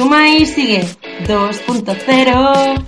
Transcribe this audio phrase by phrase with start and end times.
[0.00, 0.80] Suma y sigue.
[1.26, 2.84] 2.0.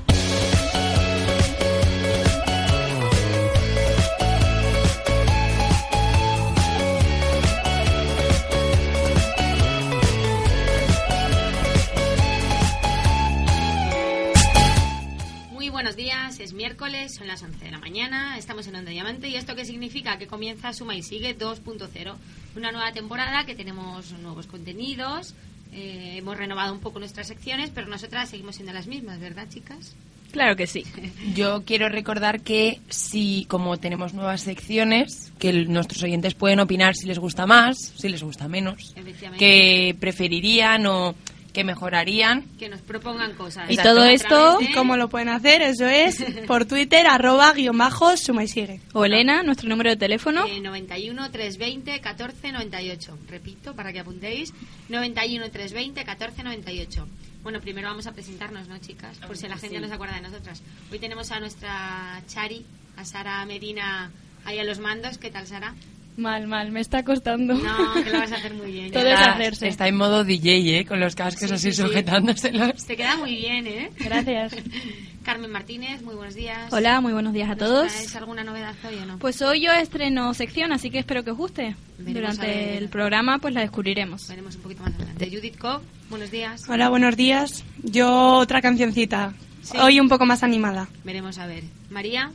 [15.51, 19.29] Muy buenos días, es miércoles, son las 11 de la mañana, estamos en Onda Diamante
[19.29, 22.15] y esto qué significa que comienza Suma y Sigue 2.0,
[22.57, 25.35] una nueva temporada que tenemos nuevos contenidos,
[25.73, 29.95] eh, hemos renovado un poco nuestras secciones, pero nosotras seguimos siendo las mismas, ¿verdad, chicas?
[30.31, 30.85] Claro que sí.
[31.35, 36.95] Yo quiero recordar que si, como tenemos nuevas secciones, que el- nuestros oyentes pueden opinar
[36.95, 38.95] si les gusta más, si les gusta menos,
[39.39, 41.15] que preferirían o
[41.53, 42.43] que mejorarían.
[42.59, 43.69] Que nos propongan cosas.
[43.69, 43.95] Y Exacto.
[43.95, 45.63] todo esto, de- ¿cómo lo pueden hacer?
[45.63, 48.81] Eso es por Twitter, arroba, guion bajo, suma y sigue.
[48.95, 50.47] O Elena, nuestro número de teléfono.
[50.47, 53.19] Eh, 91 320 14 98.
[53.29, 54.53] Repito para que apuntéis.
[54.89, 57.07] 91 320 14 98.
[57.43, 59.19] Bueno, primero vamos a presentarnos, ¿no, chicas?
[59.19, 60.63] Por si la gente no se acuerda de nosotras.
[60.93, 62.65] Hoy tenemos a nuestra Chari,
[62.97, 64.11] a Sara Medina,
[64.45, 65.19] ahí a los mandos.
[65.19, 65.75] ¿Qué tal, Sara?
[66.17, 67.55] Mal, mal, me está costando.
[67.55, 68.93] No, que lo vas a hacer muy bien.
[68.93, 69.69] Todo es hacerse.
[69.69, 70.85] Está en modo DJ, ¿eh?
[70.85, 71.83] Con los cascos Sí, así sí, sí.
[71.83, 72.85] sujetándoselos.
[72.85, 73.91] Te queda muy bien, ¿eh?
[73.99, 74.55] Gracias.
[75.25, 76.71] Carmen Martínez, muy buenos días.
[76.73, 77.93] Hola, muy buenos días a ¿Nos todos.
[77.93, 79.19] traes alguna novedad hoy o no?
[79.19, 81.77] Pues hoy yo estreno sección, así que espero que os guste.
[81.99, 82.47] Veremos ver.
[82.49, 84.29] Durante el programa pues la descubriremos.
[84.29, 85.31] Veremos un poquito más adelante.
[85.31, 85.81] Judith Cobb,
[86.11, 86.69] buenos días.
[86.69, 87.65] Hola, buenos días.
[87.83, 89.33] Yo otra cancioncita.
[89.63, 89.79] Sí.
[89.79, 90.89] Hoy un poco más animada.
[91.05, 91.63] Veremos a ver.
[91.89, 92.33] María,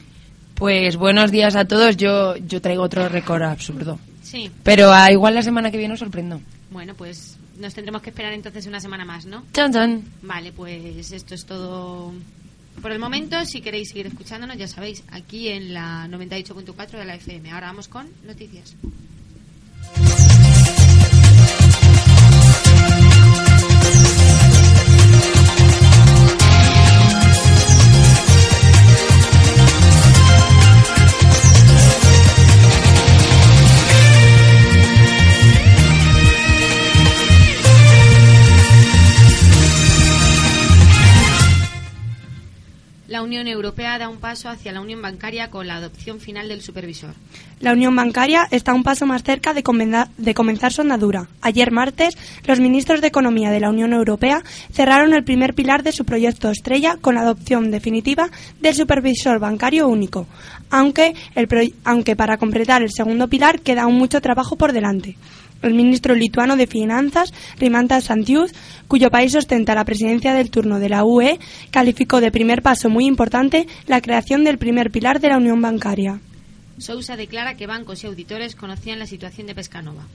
[0.57, 1.97] Pues buenos días a todos.
[1.97, 4.00] Yo, yo traigo otro récord absurdo.
[4.23, 4.50] sí.
[4.63, 6.41] Pero ah, igual la semana que viene os sorprendo.
[6.72, 9.44] Bueno, pues nos tendremos que esperar entonces una semana más, ¿no?
[9.53, 10.03] Chan, chan.
[10.23, 12.12] Vale, pues esto es todo
[12.81, 13.45] por el momento.
[13.45, 17.51] Si queréis seguir escuchándonos, ya sabéis, aquí en la 98.4 de la FM.
[17.51, 18.75] Ahora vamos con noticias.
[43.18, 46.62] La Unión Europea da un paso hacia la unión bancaria con la adopción final del
[46.62, 47.16] supervisor.
[47.60, 51.28] La unión bancaria está un paso más cerca de, comenza- de comenzar su andadura.
[51.42, 55.94] Ayer martes, los ministros de Economía de la Unión Europea cerraron el primer pilar de
[55.94, 58.30] su proyecto estrella con la adopción definitiva
[58.62, 60.28] del supervisor bancario único,
[60.70, 61.16] aunque,
[61.86, 65.18] aunque para completar el segundo pilar queda aún mucho trabajo por delante.
[65.62, 68.53] El ministro lituano de Finanzas, Rimantas Santius,
[68.88, 71.40] cuyo país ostenta la presidencia del turno de la UE,
[71.72, 76.19] calificó de primer paso muy importante la creación del primer pilar de la Unión Bancaria.
[76.78, 80.06] Sousa declara que bancos y auditores conocían la situación de Pescanova.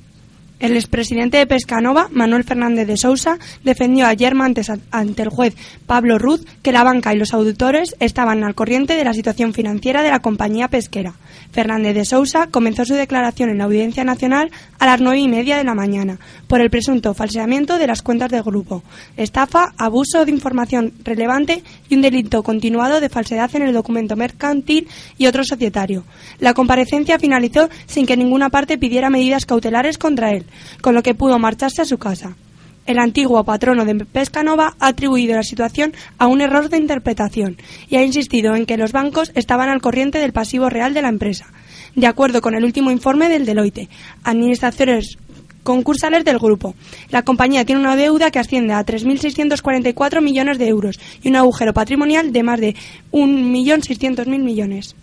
[0.60, 5.56] El expresidente de Pescanova, Manuel Fernández de Sousa, defendió ayer martes a- ante el juez
[5.86, 10.02] Pablo Ruz que la banca y los auditores estaban al corriente de la situación financiera
[10.02, 11.14] de la compañía pesquera.
[11.50, 15.56] Fernández de Sousa comenzó su declaración en la Audiencia Nacional a las nueve y media
[15.56, 18.84] de la mañana por el presunto falseamiento de las cuentas del grupo,
[19.16, 24.86] estafa, abuso de información relevante y un delito continuado de falsedad en el documento mercantil
[25.18, 26.04] y otro societario.
[26.38, 30.41] La comparecencia finalizó sin que ninguna parte pidiera medidas cautelares contra él,
[30.80, 32.36] con lo que pudo marcharse a su casa.
[32.84, 37.56] El antiguo patrono de Pescanova ha atribuido la situación a un error de interpretación
[37.88, 41.08] y ha insistido en que los bancos estaban al corriente del pasivo real de la
[41.08, 41.46] empresa.
[41.94, 43.88] De acuerdo con el último informe del Deloitte,
[44.24, 45.16] administraciones
[45.62, 46.74] concursales del grupo.
[47.10, 51.72] La compañía tiene una deuda que asciende a 3.644 millones de euros y un agujero
[51.72, 52.74] patrimonial de más de
[53.12, 54.96] 1.600.000 millones.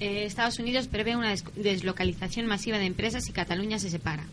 [0.00, 4.24] Eh, Estados Unidos prevé una des- deslocalización masiva de empresas y Cataluña se separa.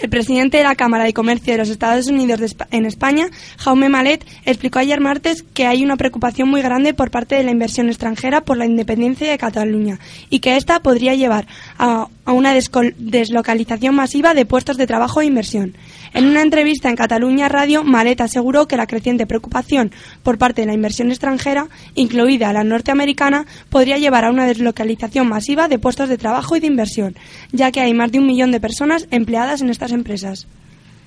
[0.00, 3.26] El presidente de la Cámara de Comercio de los Estados Unidos en España,
[3.58, 7.50] Jaume Malet, explicó ayer martes que hay una preocupación muy grande por parte de la
[7.50, 9.98] inversión extranjera por la independencia de Cataluña
[10.30, 15.74] y que esta podría llevar a, una deslocalización masiva de puestos de trabajo e inversión.
[16.12, 19.92] En una entrevista en Cataluña Radio, Malet aseguró que la creciente preocupación
[20.24, 25.68] por parte de la inversión extranjera, incluida la norteamericana, podría llevar a una deslocalización masiva
[25.68, 27.14] de puestos de trabajo y de inversión,
[27.52, 30.48] ya que hay más de un millón de personas empleadas en estas empresas.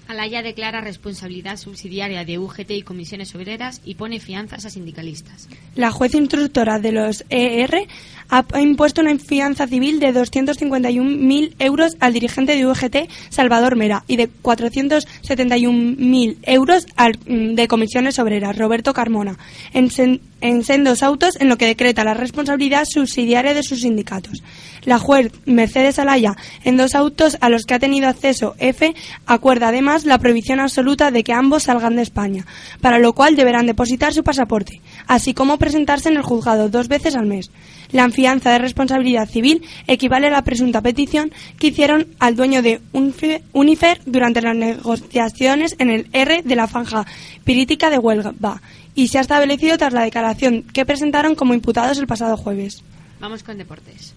[0.08, 5.48] Alaya declara responsabilidad subsidiaria de UGT y comisiones obreras y pone fianzas a sindicalistas.
[5.76, 7.88] La juez instructora de los ER
[8.30, 14.16] ha impuesto una fianza civil de 251.000 euros al dirigente de UGT, Salvador Mera, y
[14.18, 19.38] de 471.000 euros al mm, de comisiones obreras, Roberto Carmona,
[19.74, 19.90] en,
[20.42, 24.44] en sendos autos en lo que decreta la responsabilidad subsidiaria de sus sindicatos.
[24.84, 28.94] La juez Mercedes Alaya, en dos autos a los que ha tenido acceso F,
[29.26, 32.46] acuerda además la prohibición absoluta de que ambos salgan de España,
[32.82, 37.16] para lo cual deberán depositar su pasaporte, así como presentarse en el juzgado dos veces
[37.16, 37.52] al mes.
[37.92, 42.82] La fianza de responsabilidad civil equivale a la presunta petición que hicieron al dueño de
[42.92, 47.06] Unifer durante las negociaciones en el R de la franja
[47.44, 48.62] pirítica de Huelva
[48.96, 52.84] y se ha establecido tras la declaración que presentaron como imputados el pasado jueves.
[53.20, 54.16] Vamos con deportes.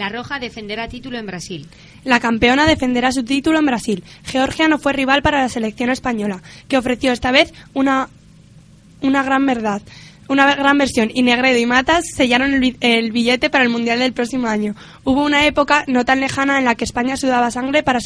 [0.00, 1.68] La Roja defenderá título en Brasil.
[2.04, 4.02] La campeona defenderá su título en Brasil.
[4.24, 8.08] Georgia no fue rival para la selección española, que ofreció esta vez una,
[9.02, 9.82] una gran verdad.
[10.30, 13.98] Una gran versión y Negredo y Matas sellaron el, bi- el billete para el Mundial
[13.98, 14.76] del próximo año.
[15.02, 17.98] Hubo una época no tan lejana en la que España sudaba sangre para,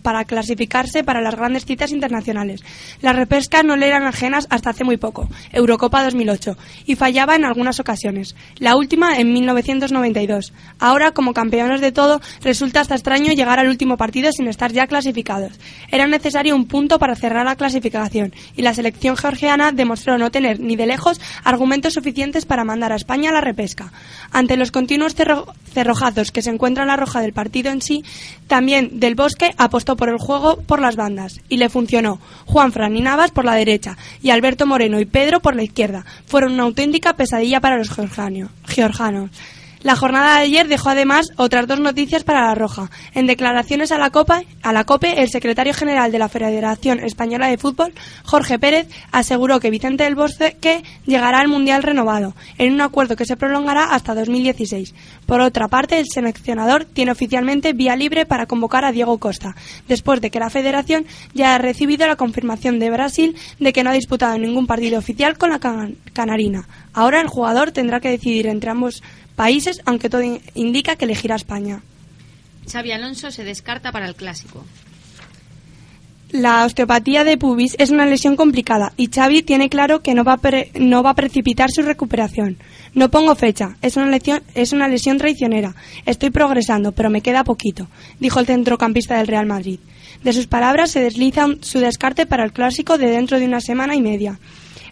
[0.00, 2.62] para clasificarse para las grandes citas internacionales.
[3.02, 6.56] Las repescas no le eran ajenas hasta hace muy poco, Eurocopa 2008,
[6.86, 8.36] y fallaba en algunas ocasiones.
[8.60, 10.52] La última en 1992.
[10.78, 14.86] Ahora, como campeones de todo, resulta hasta extraño llegar al último partido sin estar ya
[14.86, 15.58] clasificados.
[15.90, 20.60] Era necesario un punto para cerrar la clasificación, y la selección georgiana demostró no tener
[20.60, 23.92] ni de lejos argumentos suficientes para mandar a España a la repesca.
[24.32, 28.04] Ante los continuos cerro- cerrojazos que se encuentran la roja del partido en sí,
[28.46, 32.20] también Del Bosque apostó por el juego por las bandas, y le funcionó.
[32.46, 36.04] Juan Fran y Navas por la derecha, y Alberto Moreno y Pedro por la izquierda.
[36.26, 39.30] Fueron una auténtica pesadilla para los georgiano- georgianos.
[39.84, 42.90] La jornada de ayer dejó además otras dos noticias para la Roja.
[43.12, 47.48] En declaraciones a la, Copa, a la COPE, el secretario general de la Federación Española
[47.48, 47.92] de Fútbol,
[48.24, 53.26] Jorge Pérez, aseguró que Vicente del Bosque llegará al Mundial renovado, en un acuerdo que
[53.26, 54.94] se prolongará hasta 2016.
[55.26, 59.54] Por otra parte, el seleccionador tiene oficialmente vía libre para convocar a Diego Costa,
[59.86, 61.04] después de que la Federación
[61.34, 65.36] ya ha recibido la confirmación de Brasil de que no ha disputado ningún partido oficial
[65.36, 66.66] con la can- Canarina.
[66.94, 69.02] Ahora el jugador tendrá que decidir entre ambos
[69.36, 71.82] países, aunque todo in- indica que elegirá España.
[72.70, 74.64] Xavi Alonso se descarta para el clásico.
[76.30, 80.32] La osteopatía de pubis es una lesión complicada y Xavi tiene claro que no va,
[80.32, 82.56] a pre- no va a precipitar su recuperación.
[82.92, 85.76] No pongo fecha, es una, lesión, es una lesión traicionera.
[86.06, 87.88] Estoy progresando, pero me queda poquito,
[88.18, 89.78] dijo el centrocampista del Real Madrid.
[90.24, 93.94] De sus palabras se desliza su descarte para el clásico de dentro de una semana
[93.94, 94.40] y media.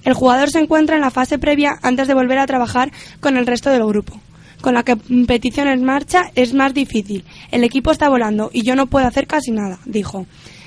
[0.05, 3.47] El jugador se encuentra en la fase previa antes de volver a trabajar con el
[3.47, 4.21] resto del grupo.
[4.63, 7.25] Con la competición en marcha es más difícil.
[7.51, 10.25] El equipo está volando y yo no puedo hacer casi nada, dijo.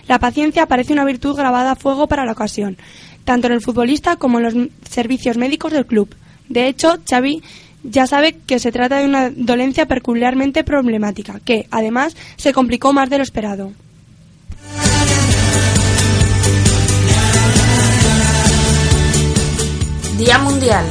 [0.10, 2.78] La paciencia parece una virtud grabada a fuego para la ocasión,
[3.24, 4.54] tanto en el futbolista como en los
[4.90, 6.14] servicios médicos del club.
[6.50, 7.42] De hecho, Xavi
[7.84, 13.10] ya sabe que se trata de una dolencia peculiarmente problemática, que, además, se complicó más
[13.10, 13.72] de lo esperado.
[20.18, 20.86] Día Mundial.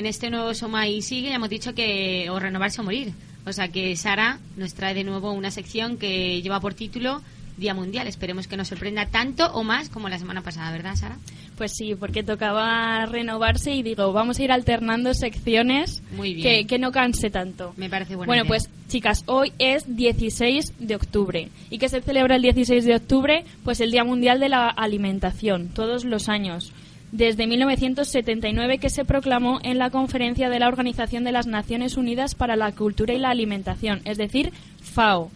[0.00, 3.12] En este nuevo Soma y sigue, ya hemos dicho que o renovarse o morir.
[3.44, 7.20] O sea que Sara nos trae de nuevo una sección que lleva por título
[7.58, 8.06] Día Mundial.
[8.06, 11.18] Esperemos que nos sorprenda tanto o más como la semana pasada, ¿verdad, Sara?
[11.60, 16.60] Pues sí, porque tocaba renovarse y digo, vamos a ir alternando secciones Muy bien.
[16.60, 17.74] Que, que no canse tanto.
[17.76, 18.48] Me parece buena Bueno, idea.
[18.48, 21.50] pues chicas, hoy es 16 de octubre.
[21.68, 23.44] ¿Y qué se celebra el 16 de octubre?
[23.62, 26.72] Pues el Día Mundial de la Alimentación, todos los años.
[27.12, 32.34] Desde 1979 que se proclamó en la conferencia de la Organización de las Naciones Unidas
[32.34, 34.50] para la Cultura y la Alimentación, es decir,
[34.80, 35.30] FAO.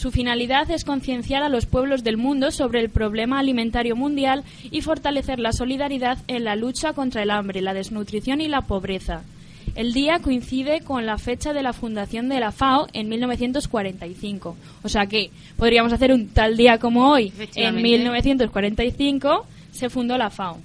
[0.00, 4.80] Su finalidad es concienciar a los pueblos del mundo sobre el problema alimentario mundial y
[4.80, 9.24] fortalecer la solidaridad en la lucha contra el hambre, la desnutrición y la pobreza.
[9.74, 14.56] El día coincide con la fecha de la fundación de la FAO en 1945.
[14.82, 17.26] O sea que podríamos hacer un tal día como hoy.
[17.26, 17.82] En Efectivamente.
[17.82, 20.56] 1945 se fundó la FAO.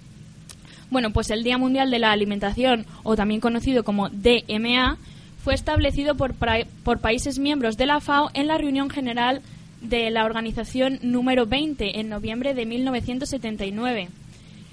[0.89, 4.97] Bueno, pues el Día Mundial de la Alimentación, o también conocido como DMA,
[5.45, 6.33] fue establecido por,
[6.99, 9.43] países miembros de la FAO en la reunión general
[9.79, 14.09] de la organización número 20 en noviembre de 1979.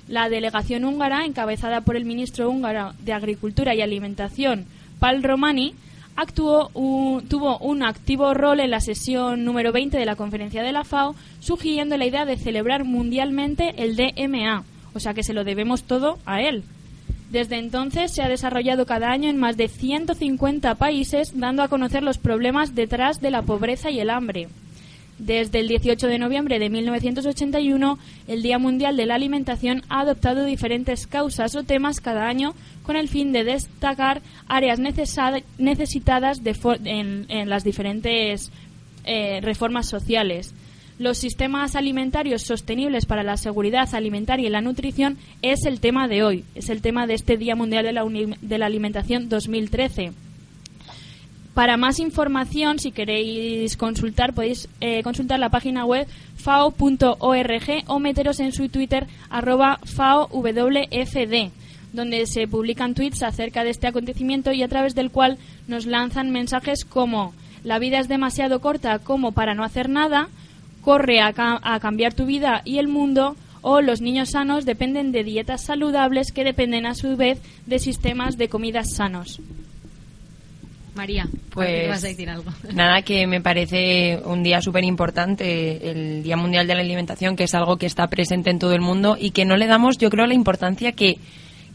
[0.08, 4.64] La delegación húngara, encabezada por el ministro húngaro de Agricultura y Alimentación,
[4.98, 5.74] Pal Romani,
[6.16, 6.70] actuó
[7.28, 11.14] tuvo un activo rol en la sesión número 20 de la conferencia de la FAO,
[11.40, 14.64] sugiriendo la idea de celebrar mundialmente el DMA,
[14.94, 16.64] o sea que se lo debemos todo a él.
[17.32, 22.02] Desde entonces se ha desarrollado cada año en más de 150 países, dando a conocer
[22.02, 24.48] los problemas detrás de la pobreza y el hambre.
[25.18, 27.98] Desde el 18 de noviembre de 1981,
[28.28, 32.96] el Día Mundial de la Alimentación ha adoptado diferentes causas o temas cada año con
[32.96, 36.42] el fin de destacar áreas necesitadas
[36.84, 38.52] en las diferentes
[39.06, 40.52] eh, reformas sociales.
[40.98, 46.22] Los sistemas alimentarios sostenibles para la seguridad alimentaria y la nutrición es el tema de
[46.22, 50.12] hoy, es el tema de este Día Mundial de la, Uni- de la Alimentación 2013.
[51.54, 56.06] Para más información, si queréis consultar, podéis eh, consultar la página web
[56.36, 61.50] fao.org o meteros en su Twitter arroba faowfd,
[61.92, 65.36] donde se publican tweets acerca de este acontecimiento y a través del cual
[65.68, 67.34] nos lanzan mensajes como
[67.64, 70.28] la vida es demasiado corta como para no hacer nada,
[70.82, 75.12] corre a, ca- a cambiar tu vida y el mundo o los niños sanos dependen
[75.12, 79.40] de dietas saludables que dependen a su vez de sistemas de comidas sanos.
[80.94, 82.50] María, Pues vas a decir algo.
[82.74, 87.44] nada, que me parece un día súper importante, el Día Mundial de la Alimentación, que
[87.44, 90.10] es algo que está presente en todo el mundo y que no le damos, yo
[90.10, 91.16] creo, la importancia que,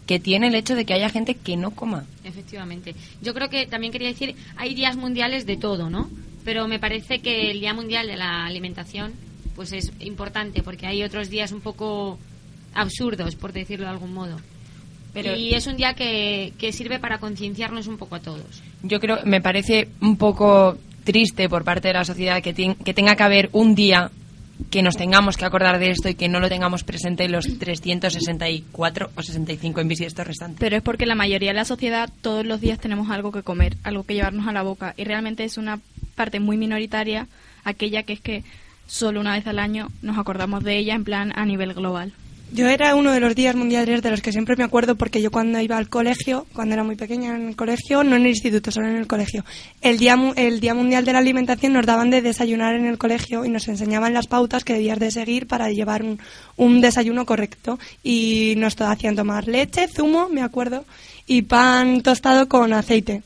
[0.05, 2.05] que tiene el hecho de que haya gente que no coma.
[2.25, 2.93] Efectivamente.
[3.23, 6.09] Yo creo que también quería decir, hay días mundiales de todo, ¿no?
[6.47, 9.11] Pero me parece que el Día Mundial de la Alimentación
[9.53, 12.17] pues es importante porque hay otros días un poco
[12.73, 14.37] absurdos, por decirlo de algún modo.
[15.13, 18.63] Pero- y es un día que, que sirve para concienciarnos un poco a todos.
[18.81, 23.17] Yo creo, me parece un poco triste por parte de la sociedad que, que tenga
[23.17, 24.09] que haber un día
[24.69, 27.59] que nos tengamos que acordar de esto y que no lo tengamos presente en los
[27.59, 30.59] 364 o 65 en estos restantes.
[30.61, 33.75] Pero es porque la mayoría de la sociedad todos los días tenemos algo que comer,
[33.83, 34.93] algo que llevarnos a la boca.
[34.97, 35.79] Y realmente es una
[36.17, 37.27] parte muy minoritaria
[37.63, 38.43] aquella que es que
[38.88, 42.12] solo una vez al año nos acordamos de ella en plan a nivel global.
[42.53, 45.31] Yo era uno de los días mundiales de los que siempre me acuerdo porque yo
[45.31, 48.71] cuando iba al colegio, cuando era muy pequeña en el colegio, no en el instituto,
[48.71, 49.43] solo en el colegio,
[49.81, 53.43] el día, el día mundial de la alimentación nos daban de desayunar en el colegio
[53.43, 56.19] y nos enseñaban las pautas que debías de seguir para llevar un,
[56.55, 60.86] un desayuno correcto y nos hacían tomar leche, zumo, me acuerdo,
[61.27, 63.24] y pan tostado con aceite.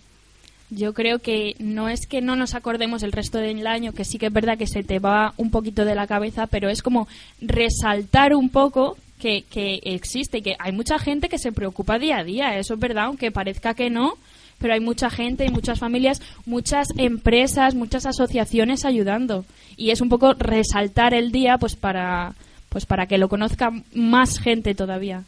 [0.73, 4.17] Yo creo que no es que no nos acordemos el resto del año, que sí
[4.17, 7.09] que es verdad que se te va un poquito de la cabeza, pero es como
[7.41, 12.19] resaltar un poco que, que existe y que hay mucha gente que se preocupa día
[12.19, 12.57] a día.
[12.57, 14.13] Eso es verdad, aunque parezca que no,
[14.59, 19.43] pero hay mucha gente, hay muchas familias, muchas empresas, muchas asociaciones ayudando.
[19.75, 22.33] Y es un poco resaltar el día pues para,
[22.69, 25.25] pues para que lo conozca más gente todavía.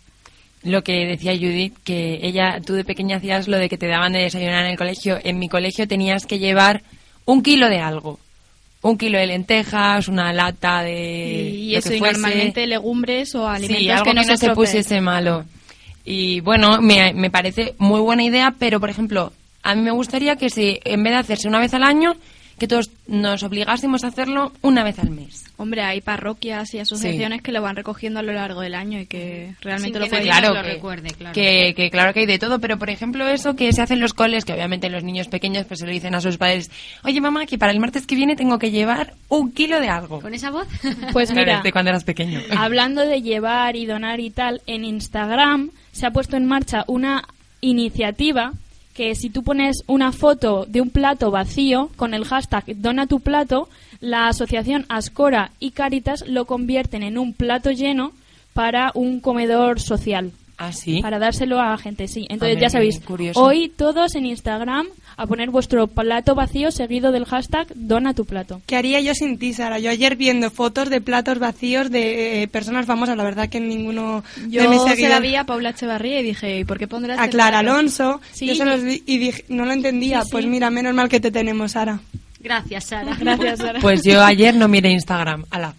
[0.64, 4.14] Lo que decía Judith, que ella, tú de pequeña hacías lo de que te daban
[4.14, 5.20] de desayunar en el colegio.
[5.24, 6.84] En mi colegio tenías que llevar
[7.26, 8.20] un kilo de algo.
[8.82, 11.50] Un kilo de lentejas, una lata de.
[11.50, 12.14] y lo eso, que y fuese.
[12.14, 15.46] normalmente legumbres o alimentos sí, algo que no, que no se pusiese malo.
[16.06, 19.32] Y bueno, me, me parece muy buena idea, pero por ejemplo,
[19.64, 22.16] a mí me gustaría que si en vez de hacerse una vez al año,
[22.58, 25.46] que todos nos obligásemos a hacerlo una vez al mes.
[25.58, 29.06] Hombre, hay parroquias y asociaciones que lo van recogiendo a lo largo del año y
[29.06, 31.34] que realmente Sin lo que pueden claro, lo que, recuerde, claro.
[31.34, 34.00] Que, que claro que hay de todo, pero por ejemplo eso que se hace en
[34.00, 36.72] los coles, que obviamente los niños pequeños pues se lo dicen a sus padres,
[37.04, 40.22] oye mamá, que para el martes que viene tengo que llevar un kilo de algo.
[40.22, 40.68] ¿Con esa voz?
[41.12, 42.42] Pues Claro, mira, de cuando eras pequeño.
[42.58, 47.24] Hablando de llevar y donar y tal, en Instagram se ha puesto en marcha una
[47.62, 48.54] iniciativa
[48.94, 53.20] que si tú pones una foto de un plato vacío con el hashtag dona tu
[53.20, 53.70] plato,
[54.00, 58.12] la asociación Ascora y Caritas lo convierten en un plato lleno
[58.54, 60.32] para un comedor social.
[60.58, 61.02] ¿Ah, sí?
[61.02, 62.28] Para dárselo a gente, sí.
[62.30, 63.02] Entonces ya sabéis,
[63.36, 68.62] hoy todos en Instagram a poner vuestro plato vacío seguido del hashtag dona tu plato.
[68.66, 69.80] ¿Qué haría yo sin ti, Sara?
[69.80, 74.24] Yo ayer viendo fotos de platos vacíos de eh, personas famosas, la verdad que ninguno
[74.38, 75.22] de mis Yo se la seguidores...
[75.22, 77.72] vi a Paula Echevarría y dije, ¿y por qué pondrás a Clara plato?
[77.78, 80.20] Alonso, Sí, yo se y- los vi y dije, no lo entendía.
[80.22, 80.32] Sí, sí.
[80.32, 82.00] Pues mira, menos mal que te tenemos, Sara.
[82.40, 83.16] Gracias, Sara.
[83.20, 83.80] Gracias, Sara.
[83.80, 85.46] Pues yo ayer no miré Instagram.
[85.50, 85.74] Ala.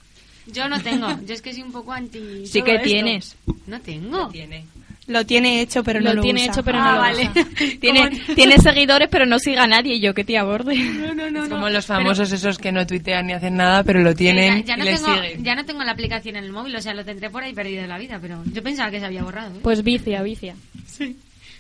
[0.47, 1.09] Yo no tengo.
[1.27, 2.47] Yo es que soy un poco anti.
[2.47, 2.85] Sí que esto.
[2.85, 3.37] tienes.
[3.67, 4.29] No tengo.
[4.29, 4.65] Tiene.
[5.07, 6.53] Lo tiene hecho, pero no lo lo tiene usa.
[6.53, 7.31] hecho, pero Ah, no lo vale.
[7.31, 7.47] usa.
[7.81, 9.97] Tiene, tiene seguidores, pero no siga a nadie.
[9.97, 10.77] Y yo que te aborde.
[10.77, 11.43] No, no, no.
[11.45, 11.57] Es no.
[11.57, 14.75] como los famosos esos que no tuitean ni hacen nada, pero lo tienen Ya, ya
[14.77, 15.45] y no les tengo, siguen.
[15.45, 17.83] ya no tengo la aplicación en el móvil, o sea, lo tendré por ahí perdido
[17.83, 19.55] de la vida, pero yo pensaba que se había borrado.
[19.55, 19.61] ¿eh?
[19.63, 20.55] Pues vicia, vicia.
[20.87, 21.19] sí.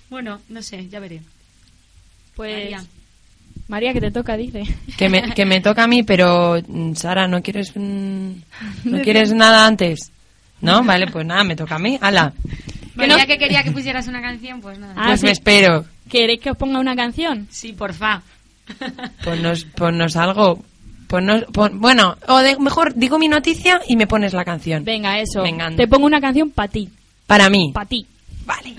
[0.08, 1.20] Bueno, no sé, ya veré.
[2.36, 2.84] Pues María.
[3.68, 4.62] María, que te toca, dice.
[4.96, 8.30] Que me, que me toca a mí, pero mm, Sara, ¿no quieres mm,
[8.84, 10.10] no quieres nada antes?
[10.60, 10.82] ¿No?
[10.82, 11.98] Vale, pues nada, me toca a mí.
[12.00, 12.32] Ala.
[12.96, 14.94] Ya que quería que pusieras una canción, pues nada.
[14.96, 15.26] Ah, pues sí.
[15.26, 15.84] me espero.
[16.10, 17.48] ¿Queréis que os ponga una canción?
[17.50, 18.22] Sí, porfa.
[19.24, 20.62] Ponnos, ponnos algo.
[21.08, 24.84] Ponnos, pon- bueno, o de- mejor digo mi noticia y me pones la canción.
[24.84, 25.42] Venga, eso.
[25.42, 25.70] Venga.
[25.76, 26.88] Te pongo una canción para ti.
[27.26, 27.70] Para mí.
[27.74, 28.06] Para ti.
[28.46, 28.74] Vale.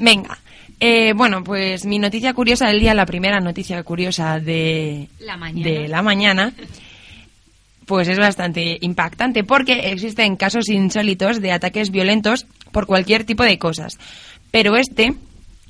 [0.00, 0.38] Venga.
[0.78, 5.64] Eh, bueno, pues mi noticia curiosa del día, la primera noticia curiosa de La mañana.
[5.70, 6.52] de la mañana,
[7.86, 13.58] pues es bastante impactante porque existen casos insólitos de ataques violentos por cualquier tipo de
[13.58, 13.94] cosas.
[14.50, 15.14] Pero este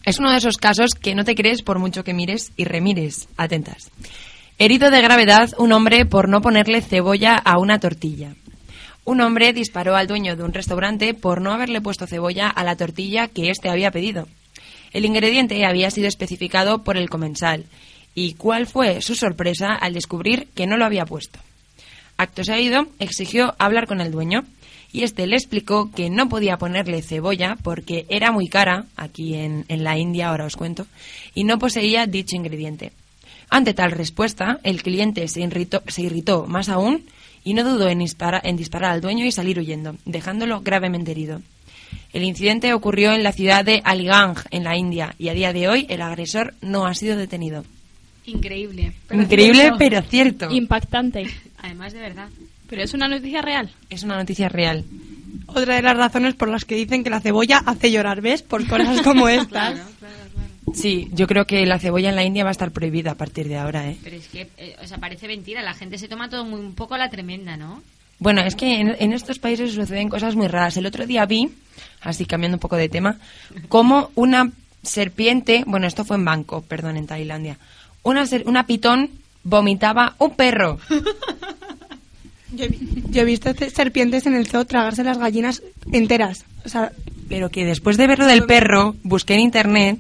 [0.05, 3.29] es uno de esos casos que no te crees por mucho que mires y remires.
[3.37, 3.93] Atentas.
[4.59, 8.35] Herido de gravedad un hombre por no ponerle cebolla a una tortilla.
[9.05, 12.75] Un hombre disparó al dueño de un restaurante por no haberle puesto cebolla a la
[12.75, 14.27] tortilla que éste había pedido.
[14.93, 17.67] El ingrediente había sido especificado por el comensal.
[18.17, 21.39] ¿Y cuál fue su sorpresa al descubrir que no lo había puesto?
[22.17, 24.43] Acto seguido, exigió hablar con el dueño
[24.93, 29.65] y este le explicó que no podía ponerle cebolla porque era muy cara, aquí en,
[29.69, 30.87] en la India ahora os cuento,
[31.35, 32.93] y no poseía dicho ingrediente.
[33.51, 37.05] Ante tal respuesta, el cliente se irritó, se irritó más aún
[37.45, 41.43] y no dudó en, dispara- en disparar al dueño y salir huyendo, dejándolo gravemente herido.
[42.13, 45.69] El incidente ocurrió en la ciudad de Aliganj, en la India, y a día de
[45.69, 47.65] hoy el agresor no ha sido detenido.
[48.25, 48.93] Increíble.
[49.07, 49.79] pero Increíble, cierto.
[49.79, 50.51] pero cierto.
[50.51, 51.27] Impactante.
[51.59, 52.29] Además, de verdad.
[52.69, 53.71] Pero es una noticia real.
[53.91, 54.85] Es una noticia real.
[55.47, 58.43] Otra de las razones por las que dicen que la cebolla hace llorar, ¿ves?
[58.43, 59.79] Por cosas como estas.
[60.75, 63.49] Sí, yo creo que la cebolla en la India va a estar prohibida a partir
[63.49, 63.97] de ahora, ¿eh?
[64.03, 65.63] Pero es que, eh, o sea, parece mentira.
[65.63, 67.83] La gente se toma todo muy, un poco a la tremenda, ¿no?
[68.19, 70.77] Bueno, es que en, en estos países suceden cosas muy raras.
[70.77, 71.51] El otro día vi,
[72.01, 73.19] así cambiando un poco de tema,
[73.69, 74.51] como una
[74.83, 77.59] serpiente, bueno, esto fue en Bangkok, perdón, en Tailandia,
[78.03, 79.11] una, ser- una pitón
[79.45, 80.79] vomitaba un perro.
[82.53, 86.45] Yo he, vi- yo he visto serpientes en el zoo tragarse las gallinas enteras.
[86.65, 86.93] O sea,
[87.29, 89.99] Pero que después de ver lo del perro, busqué en internet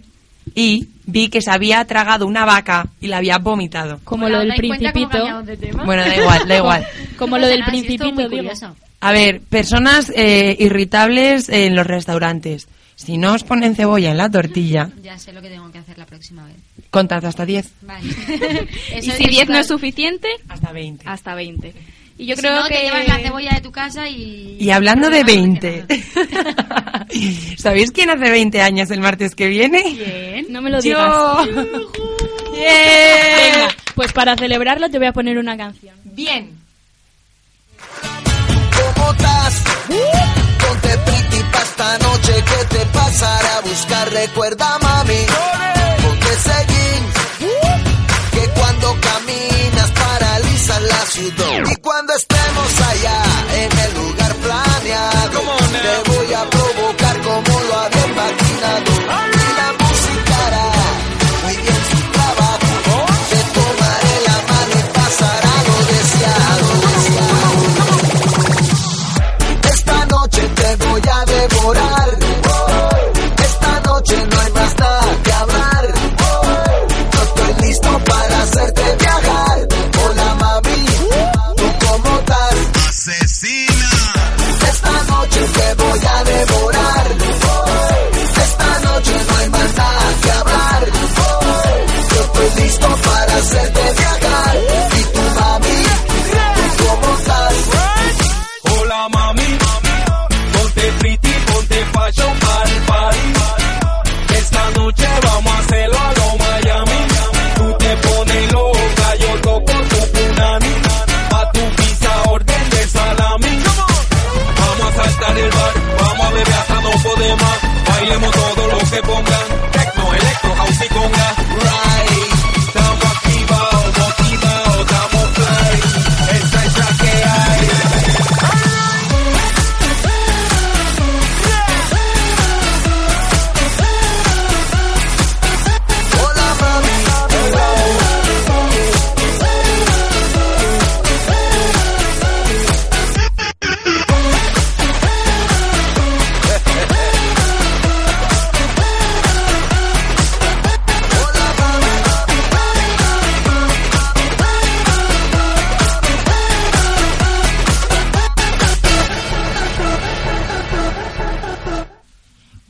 [0.54, 3.98] y vi que se había tragado una vaca y la había vomitado.
[4.04, 5.08] Como Hola, lo del ¿os dais cuenta cómo
[5.44, 5.66] principito.
[5.78, 5.84] de?
[5.84, 6.86] Bueno, da igual, da igual.
[7.18, 8.76] Como lo pasa del nada, si esto es muy principito.
[9.00, 12.68] A ver, personas eh, irritables en los restaurantes.
[12.94, 15.98] Si no os ponen cebolla en la tortilla, Ya sé lo que tengo que hacer
[15.98, 16.56] la próxima vez.
[16.90, 17.72] contad hasta 10.
[17.82, 18.08] Vale.
[18.98, 21.04] Y si es 10 no es suficiente, Hasta 20.
[21.08, 21.74] hasta 20.
[22.18, 22.74] Y yo Si creo no, que...
[22.74, 24.56] te llevas la cebolla de tu casa y...
[24.58, 26.04] Y hablando de Problema no 20, tiene
[26.44, 27.06] nada.
[27.58, 29.82] ¿sabéis quién hace 20 años el martes que viene?
[29.92, 30.46] Bien.
[30.48, 31.46] No me lo digas.
[31.46, 31.52] Yo.
[32.52, 35.94] Venga, pues para celebrarlo te voy a poner una canción.
[36.04, 36.56] Bien.
[38.94, 39.62] ¿Cómo estás?
[39.88, 44.10] Ponte pretty pa' esta noche que te pasará a buscar.
[44.10, 44.78] Recuerda,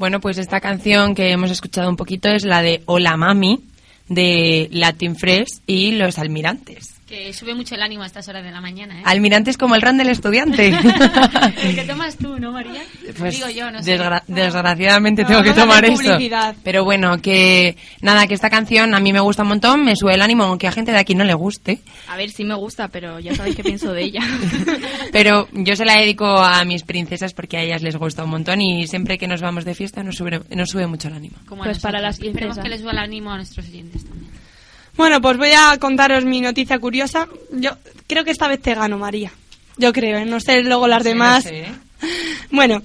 [0.06, 3.64] Bueno, pues esta canción que hemos escuchado un poquito es la de Hola Mami
[4.08, 6.95] de Latin Fresh y Los Almirantes.
[7.06, 9.02] Que sube mucho el ánimo a estas horas de la mañana, ¿eh?
[9.04, 10.68] Almirantes como el ran del estudiante.
[11.62, 12.82] El que tomas tú, ¿no, María?
[13.16, 13.96] Pues Digo yo, no sé.
[13.96, 16.02] desgra- desgraciadamente No, tengo que tomar esto.
[16.02, 16.56] publicidad.
[16.64, 20.14] Pero bueno, que nada, que esta canción a mí me gusta un montón, me sube
[20.14, 21.78] el ánimo, aunque a gente de aquí no le guste.
[22.08, 24.22] A ver, sí me gusta, pero ya sabéis qué pienso de ella.
[25.12, 28.60] Pero yo se la dedico a mis princesas porque a ellas les gusta un montón
[28.60, 31.36] y siempre que nos vamos de fiesta nos sube, nos sube mucho el ánimo.
[31.46, 32.64] Como Pues para las Esperemos princesas.
[32.64, 34.25] que les suba el ánimo a nuestros oyentes también.
[34.96, 37.28] Bueno, pues voy a contaros mi noticia curiosa.
[37.52, 37.72] Yo
[38.06, 39.32] creo que esta vez te gano, María.
[39.76, 40.24] Yo creo, ¿eh?
[40.24, 41.44] no sé luego las demás.
[41.44, 41.74] Sí, no sé, ¿eh?
[42.50, 42.82] Bueno,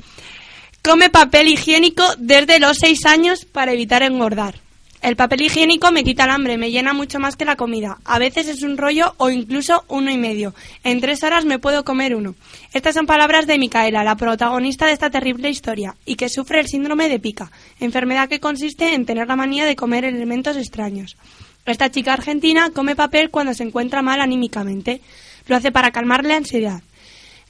[0.84, 4.56] come papel higiénico desde los 6 años para evitar engordar.
[5.02, 7.98] El papel higiénico me quita el hambre, me llena mucho más que la comida.
[8.06, 10.54] A veces es un rollo o incluso uno y medio.
[10.84, 12.36] En tres horas me puedo comer uno.
[12.72, 16.68] Estas son palabras de Micaela, la protagonista de esta terrible historia, y que sufre el
[16.68, 21.18] síndrome de pica, enfermedad que consiste en tener la manía de comer elementos extraños.
[21.66, 25.02] Esta chica argentina come papel cuando se encuentra mal anímicamente.
[25.48, 26.82] Lo hace para calmar la ansiedad.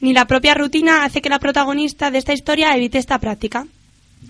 [0.02, 3.68] Ni la propia rutina hace que la protagonista de esta historia evite esta práctica.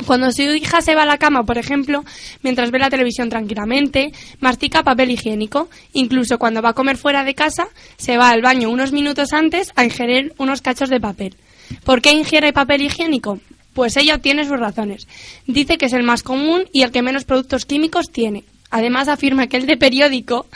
[0.06, 2.04] Cuando su hija se va a la cama, por ejemplo,
[2.44, 5.70] mientras ve la televisión tranquilamente, mastica papel higiénico.
[5.94, 7.68] Incluso cuando va a comer fuera de casa,
[7.98, 11.36] se va al baño unos minutos antes a ingerir unos cachos de papel.
[11.84, 13.40] ¿Por qué ingiere papel higiénico?
[13.74, 15.08] Pues ella tiene sus razones.
[15.48, 18.44] Dice que es el más común y el que menos productos químicos tiene.
[18.72, 20.48] Además afirma que el de periódico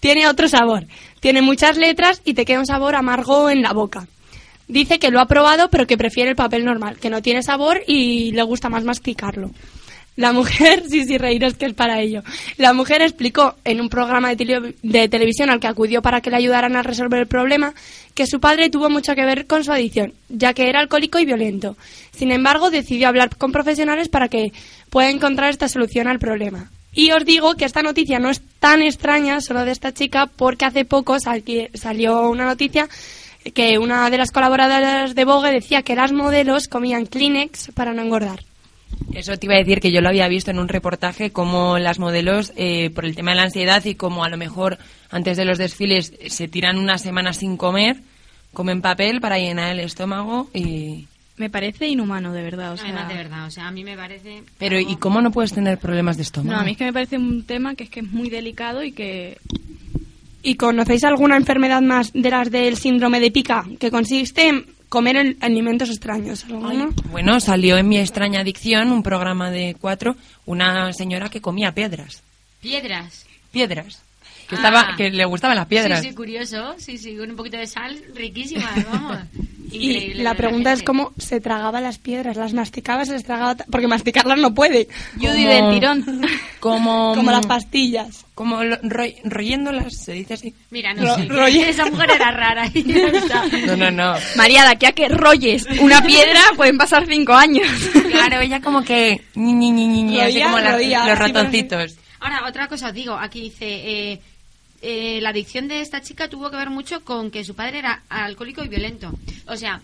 [0.00, 0.86] tiene otro sabor.
[1.20, 4.06] Tiene muchas letras y te queda un sabor amargo en la boca.
[4.68, 7.82] Dice que lo ha probado, pero que prefiere el papel normal, que no tiene sabor
[7.86, 9.50] y le gusta más masticarlo.
[10.16, 12.22] La mujer, sí, sí, reíros que es para ello.
[12.56, 16.30] La mujer explicó en un programa de, tele- de televisión al que acudió para que
[16.30, 17.74] le ayudaran a resolver el problema
[18.14, 21.26] que su padre tuvo mucho que ver con su adicción, ya que era alcohólico y
[21.26, 21.76] violento.
[22.12, 24.52] Sin embargo, decidió hablar con profesionales para que
[24.90, 26.70] pueda encontrar esta solución al problema.
[26.96, 30.64] Y os digo que esta noticia no es tan extraña solo de esta chica porque
[30.64, 32.88] hace poco sal- salió una noticia
[33.54, 38.00] que una de las colaboradoras de Vogue decía que las modelos comían Kleenex para no
[38.00, 38.40] engordar.
[39.12, 41.98] Eso te iba a decir que yo lo había visto en un reportaje como las
[41.98, 44.78] modelos, eh, por el tema de la ansiedad y como a lo mejor
[45.10, 47.98] antes de los desfiles se tiran una semana sin comer,
[48.54, 51.06] comen papel para llenar el estómago y...
[51.38, 52.72] Me parece inhumano, de verdad.
[52.72, 54.42] O sea, Además, de verdad, o sea, a mí me parece...
[54.58, 56.54] Pero algo- ¿y cómo no puedes tener problemas de estómago?
[56.56, 58.82] No, a mí es que me parece un tema que es que es muy delicado
[58.82, 59.38] y que
[60.42, 65.16] ¿Y conocéis alguna enfermedad más de las del síndrome de pica que consiste en comer
[65.16, 66.44] el- alimentos extraños?
[66.44, 66.88] ¿Alguna?
[67.10, 72.22] Bueno, salió en Mi extraña adicción, un programa de cuatro, una señora que comía piedras.
[72.62, 73.26] Piedras.
[73.52, 74.02] Piedras.
[74.48, 74.58] Que, Ah.
[74.58, 76.00] estaba, que le gustaban las piedras.
[76.02, 76.74] Sí, sí, curioso.
[76.78, 79.18] Sí, sí, con un poquito de sal, riquísimas, vamos.
[79.72, 83.24] Y Increíble, la de pregunta es cómo se tragaba las piedras, las masticaba, se las
[83.24, 86.26] tragaba, porque masticarlas no puede, Judy Como- del tirón.
[86.60, 88.24] Como, como las pastillas.
[88.34, 90.54] como lo- ro- royéndolas, se dice así.
[90.70, 91.68] Mira, no Ro- sé.
[91.68, 92.66] Esa mujer era rara.
[92.74, 92.82] y.
[93.66, 94.14] No, no, no.
[94.36, 97.68] María, de aquí a que rolles una piedra pueden pasar cinco años.
[98.10, 99.20] Claro, ella como que...
[99.34, 101.96] Ni, ni, ni, ni, ni, así Roía, como las- roía, los ratoncitos.
[102.20, 103.14] Ahora, otra cosa os digo.
[103.14, 103.64] Aquí dice...
[103.66, 104.20] eh,
[104.88, 108.02] eh, la adicción de esta chica tuvo que ver mucho con que su padre era
[108.08, 109.12] alcohólico y violento.
[109.48, 109.80] O sea,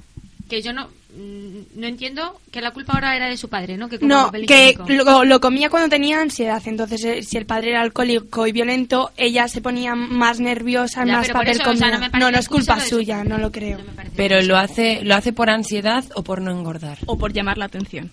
[0.49, 0.87] que yo no
[1.17, 3.89] mm, no entiendo que la culpa ahora era de su padre, ¿no?
[3.89, 6.63] Que No, que lo, lo comía cuando tenía ansiedad.
[6.67, 11.17] Entonces, eh, si el padre era alcohólico y violento, ella se ponía más nerviosa, Ya,
[11.17, 12.09] más papel eso, o sea, comía.
[12.13, 13.79] no no, no es culpa suya, no lo creo.
[13.79, 13.85] No
[14.15, 16.99] Pero lo hace, lo hace por ansiedad o por no engordar.
[17.07, 18.13] o por llamar la atención.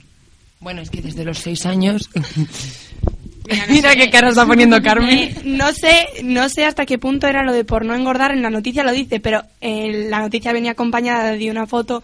[0.60, 2.10] Bueno, es que desde los seis años...
[3.48, 3.98] Mira, no Mira sé.
[3.98, 5.18] qué cara está poniendo Carmen.
[5.18, 8.32] Eh, no sé, no sé hasta qué punto era lo de por no engordar.
[8.32, 12.02] En la noticia lo dice, pero en la noticia venía acompañada de una foto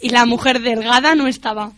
[0.00, 1.72] y la mujer delgada no estaba.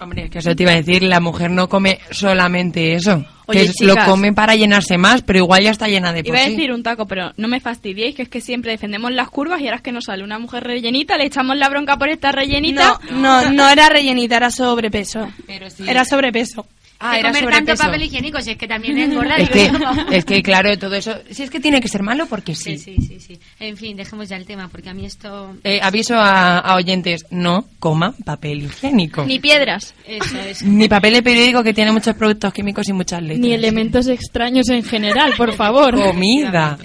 [0.00, 3.24] Hombre, que eso te iba a decir, la mujer no come solamente eso.
[3.46, 4.08] Oye, que es- lo chicas.
[4.08, 6.50] come para llenarse más, pero igual ya está llena de por Iba a sí.
[6.56, 9.64] decir un taco, pero no me fastidiéis, que es que siempre defendemos las curvas y
[9.66, 12.98] ahora es que nos sale una mujer rellenita, le echamos la bronca por esta rellenita.
[13.12, 15.30] No, no, no era rellenita, era sobrepeso.
[15.46, 15.84] Pero sí.
[15.88, 16.66] Era sobrepeso.
[17.04, 19.36] Ah, era comer tanto papel higiénico, si es que también engorda.
[19.36, 19.70] Es que,
[20.12, 21.14] es que, claro, todo eso...
[21.30, 22.78] Si es que tiene que ser malo, porque sí.
[22.78, 23.40] Sí, sí, sí, sí.
[23.58, 25.56] En fin, dejemos ya el tema, porque a mí esto...
[25.64, 29.24] Eh, aviso a, a oyentes, no coman papel higiénico.
[29.24, 29.94] Ni piedras.
[30.06, 30.62] Eso es.
[30.62, 33.40] Ni papel de periódico que tiene muchos productos químicos y muchas letras.
[33.40, 35.94] Ni elementos extraños en general, por favor.
[35.94, 36.78] Comida.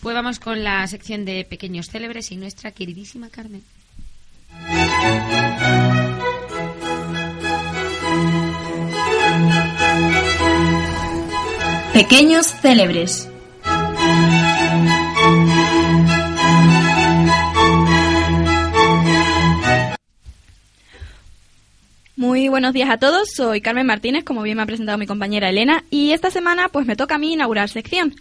[0.00, 3.62] Pues vamos con la sección de pequeños célebres y nuestra queridísima Carmen.
[11.96, 13.26] Pequeños célebres.
[22.16, 25.48] Muy buenos días a todos, soy Carmen Martínez, como bien me ha presentado mi compañera
[25.48, 28.14] Elena, y esta semana pues me toca a mí inaugurar sección.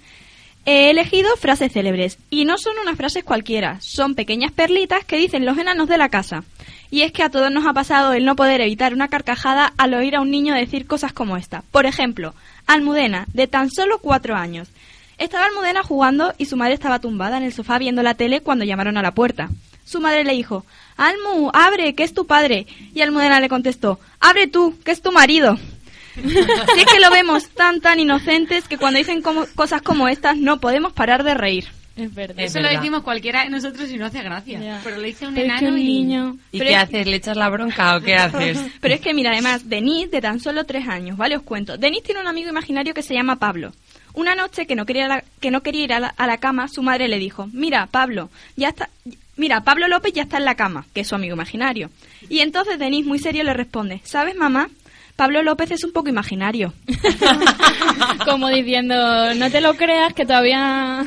[0.66, 5.44] He elegido frases célebres, y no son unas frases cualquiera, son pequeñas perlitas que dicen
[5.46, 6.46] los enanos de la casa.
[6.96, 9.94] Y es que a todos nos ha pasado el no poder evitar una carcajada al
[9.96, 11.62] oír a un niño decir cosas como esta.
[11.70, 12.34] Por ejemplo,
[12.68, 14.70] Almudena, de tan solo cuatro años.
[15.18, 18.64] Estaba Almudena jugando y su madre estaba tumbada en el sofá viendo la tele cuando
[18.64, 19.50] llamaron a la puerta.
[19.84, 22.66] Su madre le dijo, Almu, abre, que es tu padre.
[22.94, 25.58] Y Almudena le contestó, abre tú, que es tu marido.
[26.16, 30.38] Si es que lo vemos tan, tan inocentes que cuando dicen como- cosas como estas
[30.38, 31.68] no podemos parar de reír.
[31.96, 32.44] Es verdad.
[32.44, 34.82] Eso lo decimos cualquiera de nosotros y no hace gracia.
[34.84, 35.84] Pero lo dice un Pero es enano que un y...
[35.86, 36.38] niño...
[36.52, 37.08] ¿Y Pero qué es- haces?
[37.08, 38.60] ¿Le echas la bronca o qué haces?
[38.82, 41.38] Pero es que, mira, además, Denise, de tan solo tres años, ¿vale?
[41.38, 41.78] Os cuento.
[41.78, 43.72] Denise tiene un amigo imaginario que se llama Pablo.
[44.14, 46.68] Una noche que no quería, la- que no quería ir a la, a la cama,
[46.68, 48.90] su madre le dijo, mira, Pablo, ya está...
[49.38, 51.90] Mira, Pablo López ya está en la cama, que es su amigo imaginario.
[52.30, 54.70] Y entonces Denise, muy serio, le responde, ¿sabes, mamá?
[55.16, 56.74] Pablo López es un poco imaginario.
[58.26, 61.06] Como diciendo, no te lo creas que todavía...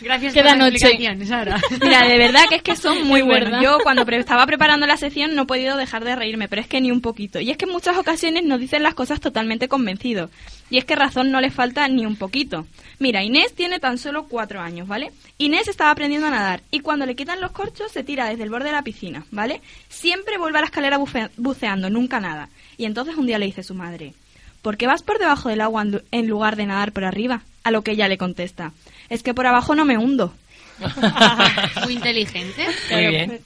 [0.00, 1.26] Gracias Queda por la noche.
[1.26, 1.60] Sara.
[1.82, 3.60] Mira, de verdad que es que son muy buenos.
[3.60, 6.68] Yo cuando pre- estaba preparando la sesión no he podido dejar de reírme, pero es
[6.68, 7.40] que ni un poquito.
[7.40, 10.30] Y es que en muchas ocasiones nos dicen las cosas totalmente convencidos.
[10.70, 12.64] Y es que razón no le falta ni un poquito.
[13.00, 15.12] Mira, Inés tiene tan solo cuatro años, ¿vale?
[15.38, 18.50] Inés estaba aprendiendo a nadar y cuando le quitan los corchos se tira desde el
[18.50, 19.60] borde de la piscina, ¿vale?
[19.88, 22.48] Siempre vuelve a la escalera bufe- buceando, nunca nada.
[22.76, 24.14] Y entonces un día le dice su madre,
[24.62, 27.42] ¿por qué vas por debajo del agua en lu- en lugar de nadar por arriba?
[27.62, 28.72] A lo que ella le contesta,
[29.10, 30.34] es que por abajo no me hundo.
[31.84, 32.66] Muy inteligente.
[32.90, 33.40] Muy bien.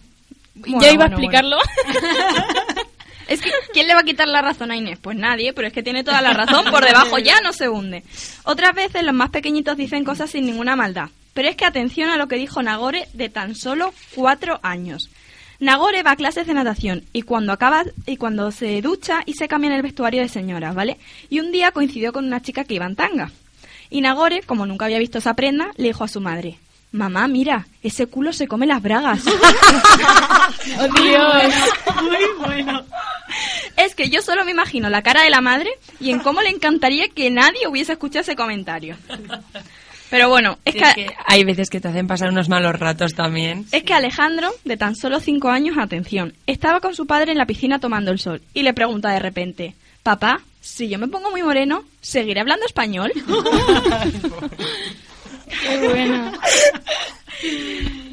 [0.54, 1.56] Bueno, Yo iba a bueno, explicarlo.
[3.32, 4.98] Es que, ¿quién le va a quitar la razón a Inés?
[5.00, 6.66] Pues nadie, pero es que tiene toda la razón.
[6.70, 8.02] Por debajo ya no se hunde.
[8.44, 11.08] Otras veces los más pequeñitos dicen cosas sin ninguna maldad.
[11.32, 15.08] Pero es que atención a lo que dijo Nagore de tan solo cuatro años.
[15.60, 19.48] Nagore va a clases de natación y cuando acaba y cuando se ducha y se
[19.48, 20.98] cambia en el vestuario de señora, ¿vale?
[21.30, 23.30] Y un día coincidió con una chica que iba en tanga.
[23.88, 26.58] Y Nagore, como nunca había visto esa prenda, le dijo a su madre:
[26.90, 29.22] Mamá, mira, ese culo se come las bragas.
[30.80, 31.54] ¡Oh, Dios!
[33.76, 36.50] Es que yo solo me imagino la cara de la madre y en cómo le
[36.50, 38.96] encantaría que nadie hubiese escuchado ese comentario.
[40.10, 43.14] Pero bueno, es que, Es que hay veces que te hacen pasar unos malos ratos
[43.14, 43.64] también.
[43.72, 47.46] es que Alejandro, de tan solo cinco años, atención, estaba con su padre en la
[47.46, 51.42] piscina tomando el sol y le pregunta de repente, papá, si yo me pongo muy
[51.42, 53.10] moreno, ¿seguiré hablando español?
[55.62, 56.32] ¡Qué bueno!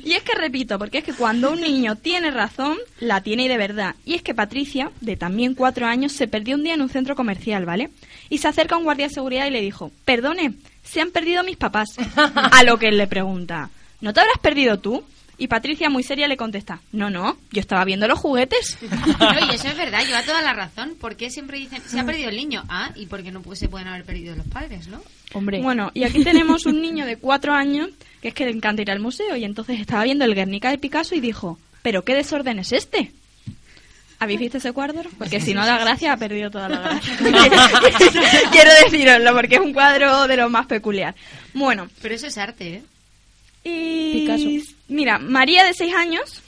[0.03, 3.47] Y es que repito, porque es que cuando un niño tiene razón, la tiene y
[3.47, 3.95] de verdad.
[4.05, 7.15] Y es que Patricia, de también cuatro años, se perdió un día en un centro
[7.15, 7.91] comercial, ¿vale?
[8.29, 11.57] Y se acerca un guardia de seguridad y le dijo, perdone, se han perdido mis
[11.57, 11.89] papás.
[12.15, 13.69] A lo que él le pregunta,
[14.01, 15.03] ¿no te habrás perdido tú?
[15.39, 18.77] Y Patricia, muy seria, le contesta, no, no, yo estaba viendo los juguetes.
[18.81, 20.95] Oye, eso es verdad, lleva toda la razón.
[20.99, 22.63] ¿Por qué siempre dicen, se ha perdido el niño?
[22.67, 25.01] Ah, y porque no se pueden haber perdido los padres, ¿no?
[25.33, 27.89] Hombre, Bueno, y aquí tenemos un niño de cuatro años
[28.21, 30.77] que es que le encanta ir al museo y entonces estaba viendo el Guernica de
[30.77, 33.13] Picasso y dijo, ¿pero qué desorden es este?
[34.19, 35.09] ¿Habéis visto ese cuadro?
[35.17, 37.17] Porque si no da gracia, ha perdido toda la gracia.
[38.51, 41.15] Quiero deciroslo, porque es un cuadro de lo más peculiar.
[41.53, 42.83] Bueno, Pero eso es arte, ¿eh?
[43.63, 44.19] y...
[44.19, 44.75] Picasso.
[44.89, 46.41] Mira, María de seis años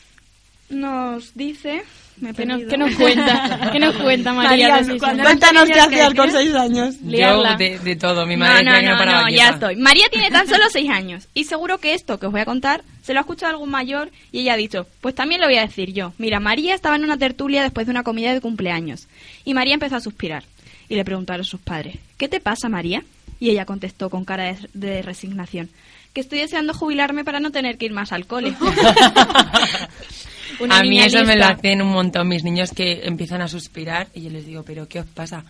[0.70, 1.84] nos dice...
[2.18, 2.70] Me ¿qué nos, perdido.
[2.70, 3.70] qué nos cuenta?
[3.72, 4.50] ¿Qué nos cuenta María?
[4.70, 5.28] María, de seis cuando- años?
[5.40, 6.42] cuéntanos qué hacías con decir?
[6.42, 6.96] seis años.
[7.02, 7.52] Liarla.
[7.54, 9.76] Yo de, de todo, mi No, madre no, que no, paraba no, ya estoy.
[9.78, 12.84] María tiene tan solo seis años y seguro que esto que os voy a contar
[13.02, 15.62] se lo ha escuchado algún mayor y ella ha dicho, pues también lo voy a
[15.66, 16.14] decir yo.
[16.20, 19.08] Mira, María estaba en una tertulia después de una comida de cumpleaños
[19.44, 20.44] y María empezó a suspirar
[20.90, 23.04] y le preguntaron a sus padres, ¿qué te pasa María?
[23.42, 25.70] Y ella contestó con cara de, de resignación,
[26.14, 28.56] que estoy deseando jubilarme para no tener que ir más al cole.
[30.60, 34.08] Una a mí eso me lo hacen un montón mis niños que empiezan a suspirar
[34.14, 35.44] y yo les digo, ¿pero qué os pasa?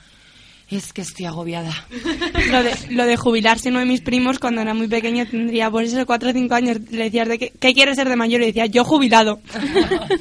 [0.71, 1.85] Es que estoy agobiada.
[2.49, 5.83] Lo de, lo de jubilarse, uno de mis primos, cuando era muy pequeño, tendría por
[5.83, 8.41] eso 4 o 5 años, le decías, de qué, ¿qué quieres ser de mayor?
[8.41, 9.41] Y decía, yo jubilado.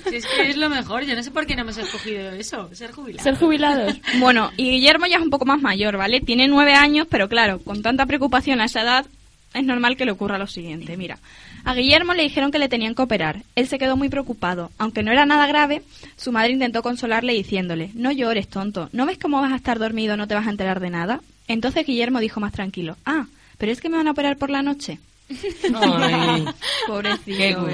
[0.09, 2.69] Si es que es lo mejor, yo no sé por qué no hemos escogido eso,
[2.75, 3.23] ser jubilado.
[3.23, 4.01] Ser jubilados.
[4.19, 6.21] Bueno, y Guillermo ya es un poco más mayor, ¿vale?
[6.21, 9.07] Tiene nueve años, pero claro, con tanta preocupación a esa edad,
[9.53, 10.97] es normal que le ocurra lo siguiente.
[10.97, 11.19] Mira,
[11.65, 13.43] a Guillermo le dijeron que le tenían que operar.
[13.57, 14.71] Él se quedó muy preocupado.
[14.79, 15.83] Aunque no era nada grave,
[16.17, 20.17] su madre intentó consolarle diciéndole, no llores, tonto, ¿no ves cómo vas a estar dormido,
[20.17, 21.21] no te vas a enterar de nada?
[21.49, 23.27] Entonces Guillermo dijo más tranquilo, ah,
[23.59, 25.01] pero es que me van a operar por la noche.
[25.75, 26.45] Ay,
[26.87, 27.69] Pobrecito.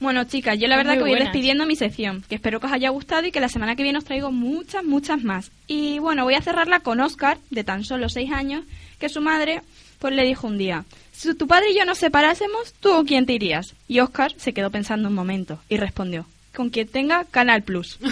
[0.00, 1.28] Bueno, chicas, yo la verdad que voy buenas.
[1.28, 3.98] despidiendo mi sección, que espero que os haya gustado y que la semana que viene
[3.98, 5.50] os traigo muchas, muchas más.
[5.66, 8.64] Y bueno, voy a cerrarla con Oscar, de tan solo seis años,
[8.98, 9.60] que su madre
[10.00, 13.26] pues le dijo un día, si tu padre y yo nos separásemos, ¿tú con quién
[13.26, 13.74] te irías?
[13.86, 17.98] Y Oscar se quedó pensando un momento y respondió, con quien tenga Canal Plus.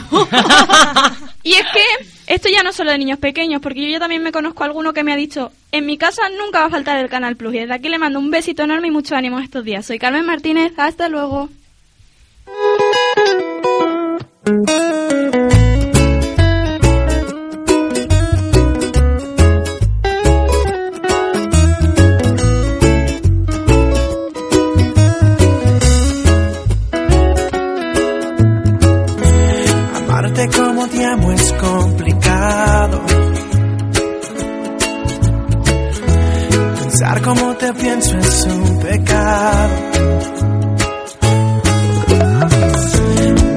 [1.45, 4.23] Y es que esto ya no es solo de niños pequeños, porque yo ya también
[4.23, 6.99] me conozco a alguno que me ha dicho, en mi casa nunca va a faltar
[6.99, 7.55] el Canal Plus.
[7.55, 9.87] Y desde aquí le mando un besito enorme y mucho ánimo estos días.
[9.87, 11.49] Soy Carmen Martínez, hasta luego.
[38.19, 39.75] Es un pecado.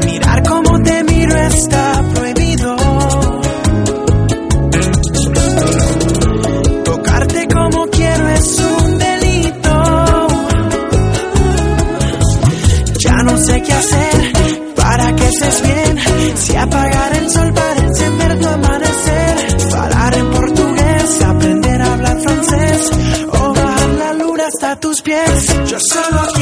[0.06, 2.76] Mirar como te miro está prohibido.
[6.84, 10.28] Tocarte como quiero es un delito.
[13.00, 14.34] Ya no sé qué hacer
[14.76, 16.38] para que estés bien.
[16.38, 17.70] Si apagar el sol para
[25.81, 26.31] pies.
[26.37, 26.40] Yo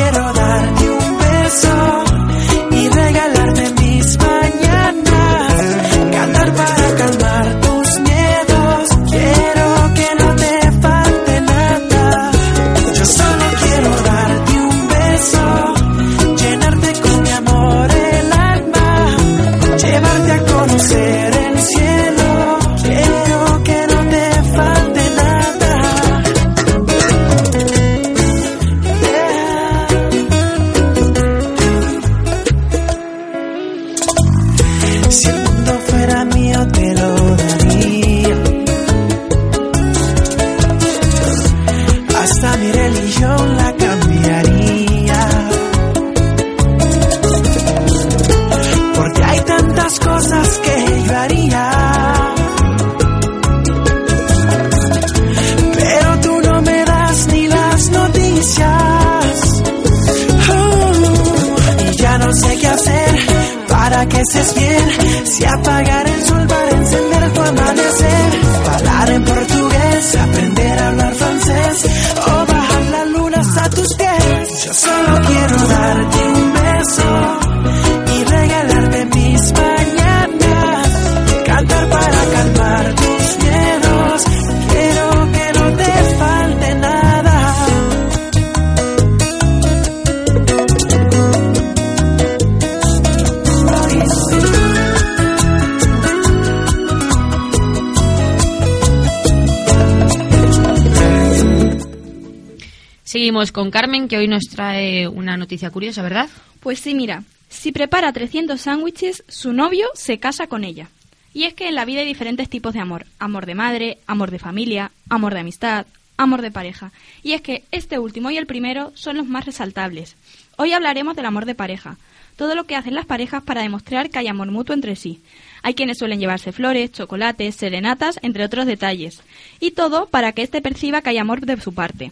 [103.29, 106.27] Seguimos con Carmen, que hoy nos trae una noticia curiosa, ¿verdad?
[106.61, 110.89] Pues sí, mira, si prepara 300 sándwiches, su novio se casa con ella.
[111.31, 113.05] Y es que en la vida hay diferentes tipos de amor.
[113.19, 115.85] Amor de madre, amor de familia, amor de amistad,
[116.17, 116.91] amor de pareja.
[117.21, 120.15] Y es que este último y el primero son los más resaltables.
[120.57, 121.97] Hoy hablaremos del amor de pareja.
[122.35, 125.21] Todo lo que hacen las parejas para demostrar que hay amor mutuo entre sí.
[125.61, 129.21] Hay quienes suelen llevarse flores, chocolates, serenatas, entre otros detalles.
[129.59, 132.11] Y todo para que éste perciba que hay amor de su parte.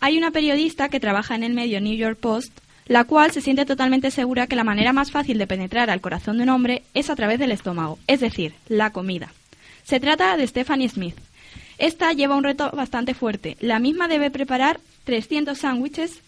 [0.00, 3.66] Hay una periodista que trabaja en el medio New York Post, la cual se siente
[3.66, 7.10] totalmente segura que la manera más fácil de penetrar al corazón de un hombre es
[7.10, 9.32] a través del estómago, es decir, la comida.
[9.84, 11.16] Se trata de Stephanie Smith.
[11.76, 13.58] Esta lleva un reto bastante fuerte.
[13.60, 16.20] La misma debe preparar 300 sándwiches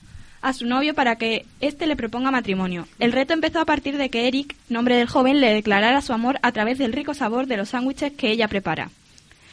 [0.43, 2.87] a su novio para que éste le proponga matrimonio.
[2.99, 6.39] El reto empezó a partir de que Eric, nombre del joven, le declarara su amor
[6.43, 8.91] a través del rico sabor de los sándwiches que ella prepara.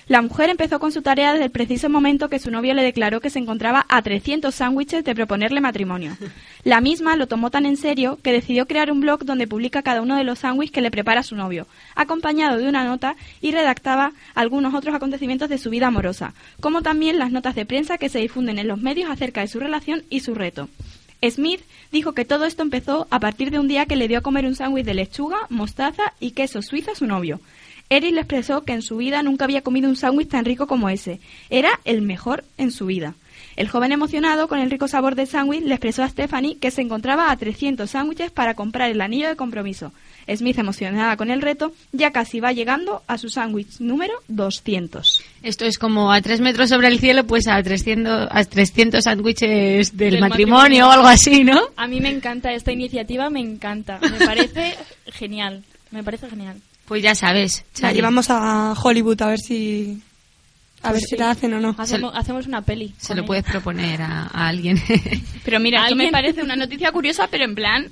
[0.10, 3.22] La mujer empezó con su tarea desde el preciso momento que su novio le declaró
[3.22, 6.18] que se encontraba a 300 sándwiches de proponerle matrimonio.
[6.64, 10.02] La misma lo tomó tan en serio que decidió crear un blog donde publica cada
[10.02, 14.14] uno de los sándwiches que le prepara su novio, acompañado de una nota y redactaba
[14.34, 18.18] algunos otros acontecimientos de su vida amorosa, como también las notas de prensa que se
[18.18, 20.70] difunden en los medios acerca de su relación y su reto.
[21.22, 24.22] Smith dijo que todo esto empezó a partir de un día que le dio a
[24.22, 27.40] comer un sándwich de lechuga, mostaza y queso suizo a su novio.
[27.90, 30.90] Eric le expresó que en su vida nunca había comido un sándwich tan rico como
[30.90, 31.20] ese.
[31.50, 33.16] Era el mejor en su vida.
[33.56, 36.82] El joven emocionado con el rico sabor del sándwich le expresó a Stephanie que se
[36.82, 39.92] encontraba a 300 sándwiches para comprar el anillo de compromiso.
[40.34, 45.24] Smith, emocionada con el reto, ya casi va llegando a su sándwich número 200.
[45.42, 49.98] Esto es como a tres metros sobre el cielo, pues a 300, a 300 sándwiches
[49.98, 50.88] del, Del matrimonio, matrimonio.
[50.88, 51.60] o algo así, ¿no?
[51.76, 54.00] A mí me encanta esta iniciativa, me encanta.
[54.00, 54.76] Me parece
[55.08, 55.64] genial.
[55.92, 56.58] Me parece genial.
[56.90, 60.02] Pues ya sabes, La llevamos a Hollywood a ver si
[60.82, 61.76] a ver si la hacen o no.
[61.78, 62.94] Hacemos, hacemos una peli.
[62.98, 63.28] Se lo ella.
[63.28, 64.78] puedes proponer a, a alguien.
[65.46, 67.88] Pero mira, esto me parece una noticia curiosa, pero en plan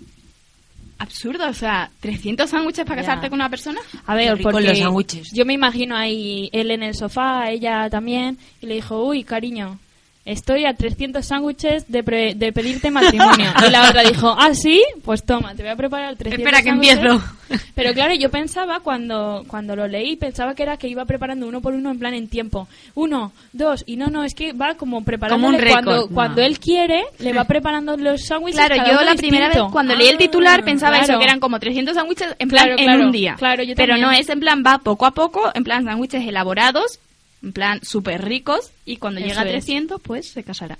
[0.97, 1.47] absurdo.
[1.49, 3.07] O sea, 300 sándwiches para Ya.
[3.07, 3.79] casarte con una persona.
[4.05, 5.31] A ver, porque los sándwiches.
[5.31, 9.79] yo me imagino ahí él en el sofá, ella también, y le dijo, uy, cariño,
[10.27, 13.51] estoy a 300 sándwiches de, pre- de pedirte matrimonio.
[13.67, 16.69] y la otra dijo, ah, sí, pues toma, te voy a preparar 300 Espera que
[16.69, 16.97] sándwiches".
[16.97, 17.23] empiezo.
[17.75, 21.61] Pero claro, yo pensaba cuando, cuando lo leí, pensaba que era que iba preparando uno
[21.61, 22.67] por uno en plan en tiempo.
[22.93, 26.07] Uno, dos, y no, no, es que va como preparando cuando, no.
[26.09, 28.59] cuando él quiere, le va preparando los sándwiches.
[28.59, 31.23] Claro, cada yo uno la primera vez cuando leí el titular Ah, pensaba eso, que
[31.23, 33.35] eran como 300 sándwiches en plan Claro, en claro, un día.
[33.37, 36.99] claro, yo Pero no es en plan, va poco a poco, en plan sándwiches elaborados,
[37.43, 39.51] en plan súper ricos, y cuando Eso llega a es.
[39.51, 40.77] 300, pues se casará.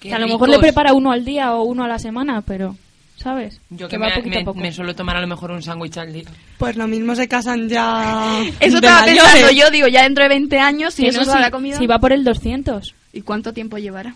[0.00, 0.62] Que a lo mejor le ricos.
[0.68, 2.76] prepara uno al día o uno a la semana, pero,
[3.16, 3.60] ¿sabes?
[3.70, 4.60] Yo que va me, poquito me- a poco.
[4.60, 6.24] me suelo tomar a lo mejor un sándwich al día.
[6.58, 8.40] Pues lo mismo se casan ya.
[8.60, 9.22] Eso de estaba mayores.
[9.32, 11.78] pensando yo, digo, ya dentro de 20 años, si Que eso no, se habrá comido.
[11.78, 14.14] si va por el 200, ¿Y cuánto tiempo llevará?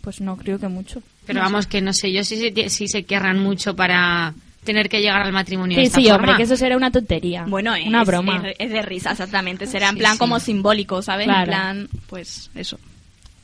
[0.00, 1.02] pues no creo que mucho.
[1.26, 4.32] Pero vamos, que no sé yo si se, si se querrán mucho para
[4.64, 6.36] tener que llegar al matrimonio de Sí, esta sí, hombre, forma.
[6.36, 7.44] que eso será una tontería.
[7.48, 8.42] Bueno, es, una broma.
[8.48, 9.66] Es, es de risa, exactamente.
[9.66, 10.18] Será en Sí, plan sí.
[10.18, 11.26] como simbólico, ¿sabes?
[11.26, 11.40] Claro.
[11.42, 12.78] En plan, pues eso.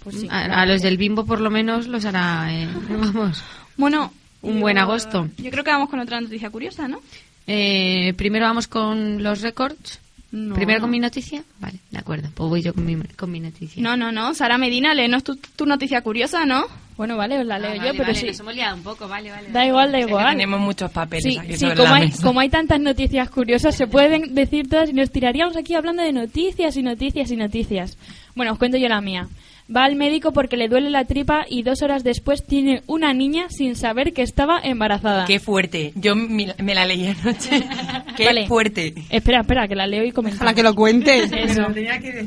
[0.04, 0.54] Pues sí, a, claro.
[0.54, 3.42] a los del bimbo por lo menos los hará, eh, vamos,
[3.76, 4.12] Bueno,
[4.42, 5.28] un yo- buen agosto.
[5.38, 7.00] Yo creo que vamos con otra noticia curiosa, ¿no?
[7.46, 10.00] Eh, primero vamos con los récords.
[10.32, 10.54] No.
[10.54, 11.42] Primero con mi noticia.
[11.60, 12.28] Vale, de acuerdo.
[12.34, 13.80] Pues voy yo con mi, con mi noticia.
[13.82, 14.34] No, no, no.
[14.34, 16.66] Sara Medina, léenos tu, tu noticia curiosa, ¿no?
[16.96, 18.26] Bueno, vale, os la Ah, leo vale, yo, pero vale, sí.
[18.26, 19.48] nos hemos liado un poco, vale, vale.
[19.50, 20.30] Da igual, da Es que igual.
[20.30, 22.22] tenemos muchos papeles Sí, aquí sí, sobre como la hay, mesa.
[22.22, 26.12] como hay tantas noticias curiosas, se pueden decir todas y nos tiraríamos aquí hablando de
[26.12, 27.98] noticias y noticias y noticias.
[28.34, 29.28] Bueno, os cuento yo la mía.
[29.74, 33.46] Va al médico porque le duele la tripa y dos horas después tiene una niña
[33.48, 35.24] sin saber que estaba embarazada.
[35.24, 35.92] Qué fuerte.
[35.96, 37.66] Yo me, me la leí anoche.
[38.16, 38.46] Qué Vale.
[38.46, 38.94] fuerte.
[39.10, 40.38] Espera, espera, que la leo y comentamos.
[40.38, 41.24] Para que lo cuente.
[41.44, 41.66] Eso.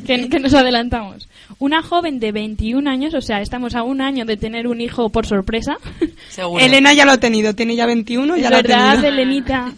[0.05, 1.29] Que, que nos adelantamos.
[1.59, 5.09] Una joven de 21 años, o sea, estamos a un año de tener un hijo
[5.09, 5.77] por sorpresa.
[6.29, 6.63] Seguro.
[6.63, 9.07] Elena ya lo ha tenido, tiene ya 21, ya Es lo ha verdad, tenido.
[9.13, 9.71] Elenita.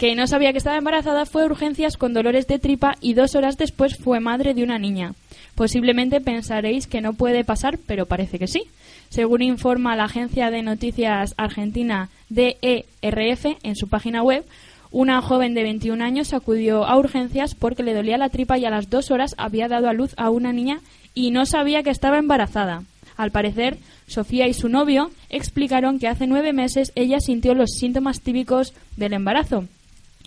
[0.00, 3.34] Que no sabía que estaba embarazada, fue a urgencias con dolores de tripa y dos
[3.34, 5.14] horas después fue madre de una niña.
[5.58, 8.62] Posiblemente pensaréis que no puede pasar, pero parece que sí.
[9.08, 14.44] Según informa la agencia de noticias argentina DERF en su página web,
[14.92, 18.70] una joven de 21 años acudió a urgencias porque le dolía la tripa y a
[18.70, 20.78] las dos horas había dado a luz a una niña
[21.12, 22.84] y no sabía que estaba embarazada.
[23.16, 28.20] Al parecer, Sofía y su novio explicaron que hace nueve meses ella sintió los síntomas
[28.20, 29.64] típicos del embarazo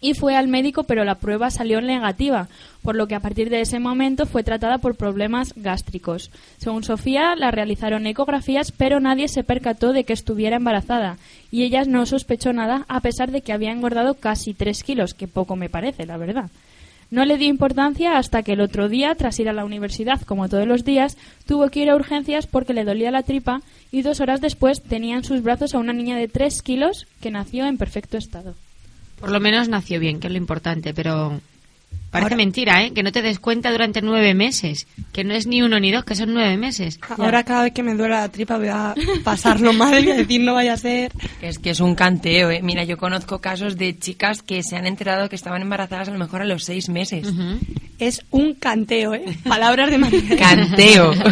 [0.02, 2.48] y fue al médico, pero la prueba salió negativa,
[2.82, 6.32] por lo que a partir de ese momento fue tratada por problemas gástricos.
[6.58, 11.18] Según Sofía, la realizaron ecografías, pero nadie se percató de que estuviera embarazada
[11.52, 15.28] y ella no sospechó nada a pesar de que había engordado casi tres kilos, que
[15.28, 16.50] poco me parece, la verdad.
[17.12, 20.48] No le dio importancia hasta que el otro día, tras ir a la universidad como
[20.48, 24.22] todos los días, tuvo que ir a urgencias porque le dolía la tripa y dos
[24.22, 27.78] horas después tenía en sus brazos a una niña de tres kilos que nació en
[27.78, 28.56] perfecto estado.
[29.22, 31.40] Por lo menos nació bien, que es lo importante, pero
[32.12, 32.92] parece Ahora- mentira, ¿eh?
[32.94, 34.86] Que no te des cuenta durante nueve meses.
[35.14, 37.00] Que no es ni uno ni dos, que son nueve meses.
[37.18, 38.94] Ahora cada vez que me duele la tripa voy a
[39.24, 41.12] pasarlo mal y a decir no vaya a ser.
[41.42, 42.62] Es que es un canteo, ¿eh?
[42.62, 46.20] Mira, yo conozco casos de chicas que se han enterado que estaban embarazadas a lo
[46.20, 47.28] mejor a los seis meses.
[48.00, 49.24] Es un canteo, ¿eh?
[49.48, 50.22] Palabras de María.
[50.38, 51.14] Canteo.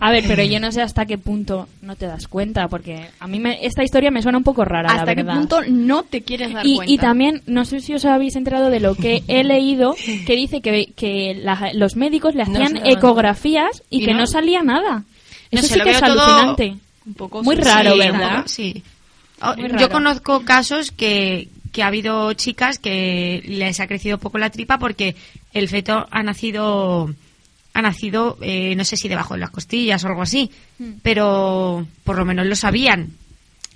[0.00, 3.26] A ver, pero yo no sé hasta qué punto no te das cuenta, porque a
[3.26, 6.22] mí me- esta historia me suena un poco rara, la ¿Hasta qué punto no te
[6.22, 6.92] quieres dar y, cuenta?
[6.92, 9.96] y también, no sé si os habéis enterado de lo que he leído,
[10.26, 14.20] que dice que, que la- los médicos le No hacían ecografías y, Y que no-
[14.20, 15.04] no, salía nada.
[15.50, 16.76] No Eso sé, sí que es alucinante.
[17.06, 18.30] Un poco Muy raro, Sí, ¿verdad?
[18.30, 18.82] un poco, sí.
[19.40, 24.50] Oh, Yo conozco casos que, que ha habido chicas que les ha crecido poco la
[24.50, 25.14] tripa porque
[25.54, 27.14] el feto ha nacido
[27.74, 30.94] ha nacido eh, no sé si debajo de las costillas o algo así, Hmm.
[31.02, 33.10] pero por lo menos lo sabían.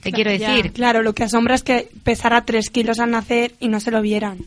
[0.03, 0.73] Te quiero Ya, decir.
[0.73, 4.03] Claro, lo que asombra es que pesara tres kilos al nacer y no se lo
[4.03, 4.39] vieran.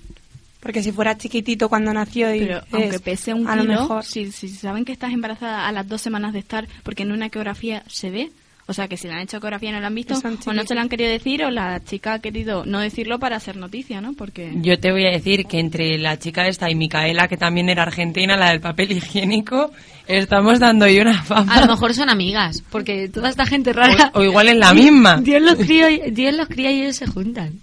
[0.66, 4.04] Porque si fuera chiquitito cuando nació y Pero aunque pese un a lo kilo, mejor
[4.04, 7.28] si, si saben que estás embarazada a las dos semanas de estar, porque en una
[7.28, 8.32] ecografía se ve,
[8.66, 10.64] o sea que si le han hecho ecografía y no la han visto, o no
[10.66, 14.02] se lo han querido decir, o la chica ha querido no decirlo para hacer noticia,
[14.02, 14.14] ¿no?
[14.14, 14.54] Porque...
[14.56, 17.84] Yo te voy a decir que entre la chica esta y Micaela, que también era
[17.84, 19.70] argentina, la del papel higiénico,
[20.08, 21.54] estamos dando hoy una fama.
[21.54, 24.10] A lo mejor son amigas, porque toda esta gente rara.
[24.16, 25.18] O, o igual es la misma.
[25.22, 27.60] Dios los cría y, Dios los cría y ellos se juntan.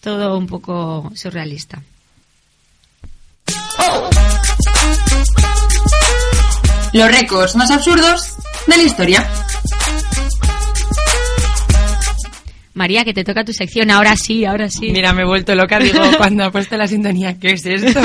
[0.00, 1.82] Todo un poco surrealista.
[6.92, 8.34] Los récords más absurdos
[8.66, 9.26] de la historia.
[12.74, 13.90] María, que te toca tu sección.
[13.90, 14.90] Ahora sí, ahora sí.
[14.90, 18.00] Mira, me he vuelto loca, digo, cuando ha puesto la sintonía, ¿qué es esto?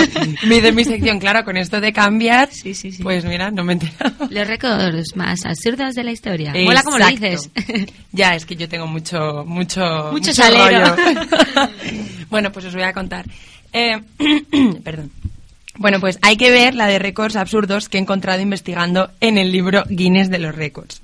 [0.46, 3.02] Me dice mi sección, claro, con esto de cambiar, Sí, sí, sí.
[3.02, 4.28] pues mira, no me he enterado.
[4.30, 6.54] Los récords más absurdos de la historia.
[6.54, 7.52] Mola como lo Exacto.
[7.66, 7.94] dices.
[8.12, 10.96] Ya, es que yo tengo mucho, mucho, Mucho salero.
[10.96, 11.70] rollo.
[12.30, 13.26] bueno, pues os voy a contar.
[13.72, 14.02] Eh,
[14.84, 15.12] perdón.
[15.78, 19.52] Bueno, pues hay que ver la de récords absurdos que he encontrado investigando en el
[19.52, 21.02] libro Guinness de los récords.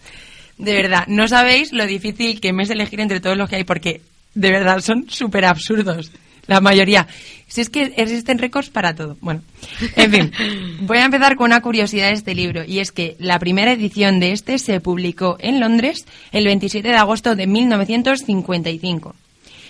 [0.58, 3.64] De verdad, no sabéis lo difícil que me es elegir entre todos los que hay
[3.64, 4.02] porque
[4.34, 6.12] de verdad son súper absurdos.
[6.46, 7.08] La mayoría.
[7.48, 9.16] Si es que existen récords para todo.
[9.22, 9.42] Bueno,
[9.96, 10.32] en fin.
[10.82, 14.20] Voy a empezar con una curiosidad de este libro y es que la primera edición
[14.20, 19.16] de este se publicó en Londres el 27 de agosto de 1955.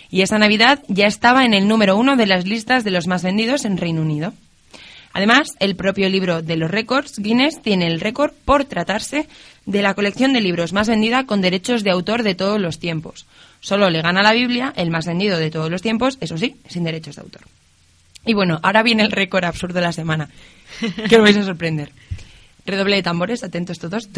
[0.09, 3.23] Y esa Navidad ya estaba en el número uno de las listas de los más
[3.23, 4.33] vendidos en Reino Unido.
[5.13, 9.27] Además, el propio libro de los récords Guinness tiene el récord por tratarse
[9.65, 13.25] de la colección de libros más vendida con derechos de autor de todos los tiempos.
[13.61, 16.83] Solo le gana la Biblia, el más vendido de todos los tiempos, eso sí, sin
[16.83, 17.41] derechos de autor.
[18.25, 20.29] Y bueno, ahora viene el récord absurdo de la semana,
[21.07, 21.91] que os vais a sorprender.
[22.65, 24.09] Redoble de tambores, atentos todos.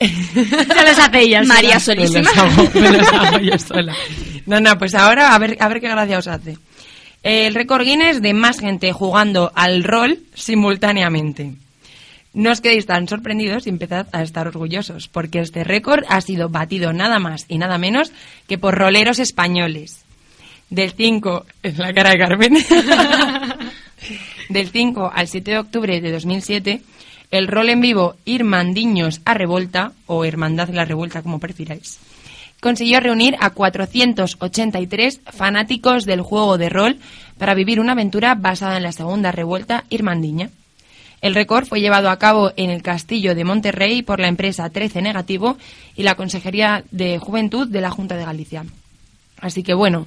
[0.00, 1.54] Se los hace ella sola.
[1.54, 2.20] María Me solísima.
[2.22, 3.94] los hago, me los hago yo sola.
[4.46, 6.58] No, no, pues ahora a ver, a ver qué gracia os hace.
[7.24, 11.54] El récord Guinness de más gente jugando al rol simultáneamente.
[12.34, 16.50] No os quedéis tan sorprendidos y empezad a estar orgullosos, porque este récord ha sido
[16.50, 18.12] batido nada más y nada menos
[18.46, 20.04] que por roleros españoles.
[20.68, 22.58] Del 5, en la cara de Carmen,
[24.50, 26.82] del 5 al 7 de octubre de 2007,
[27.30, 31.98] el rol en vivo Irmandiños a Revolta, o Hermandad la Revuelta, como prefiráis,
[32.64, 36.96] consiguió reunir a 483 fanáticos del juego de rol
[37.36, 40.48] para vivir una aventura basada en la segunda revuelta irmandiña.
[41.20, 45.02] El récord fue llevado a cabo en el Castillo de Monterrey por la empresa 13
[45.02, 45.58] Negativo
[45.94, 48.64] y la Consejería de Juventud de la Junta de Galicia.
[49.42, 50.06] Así que bueno,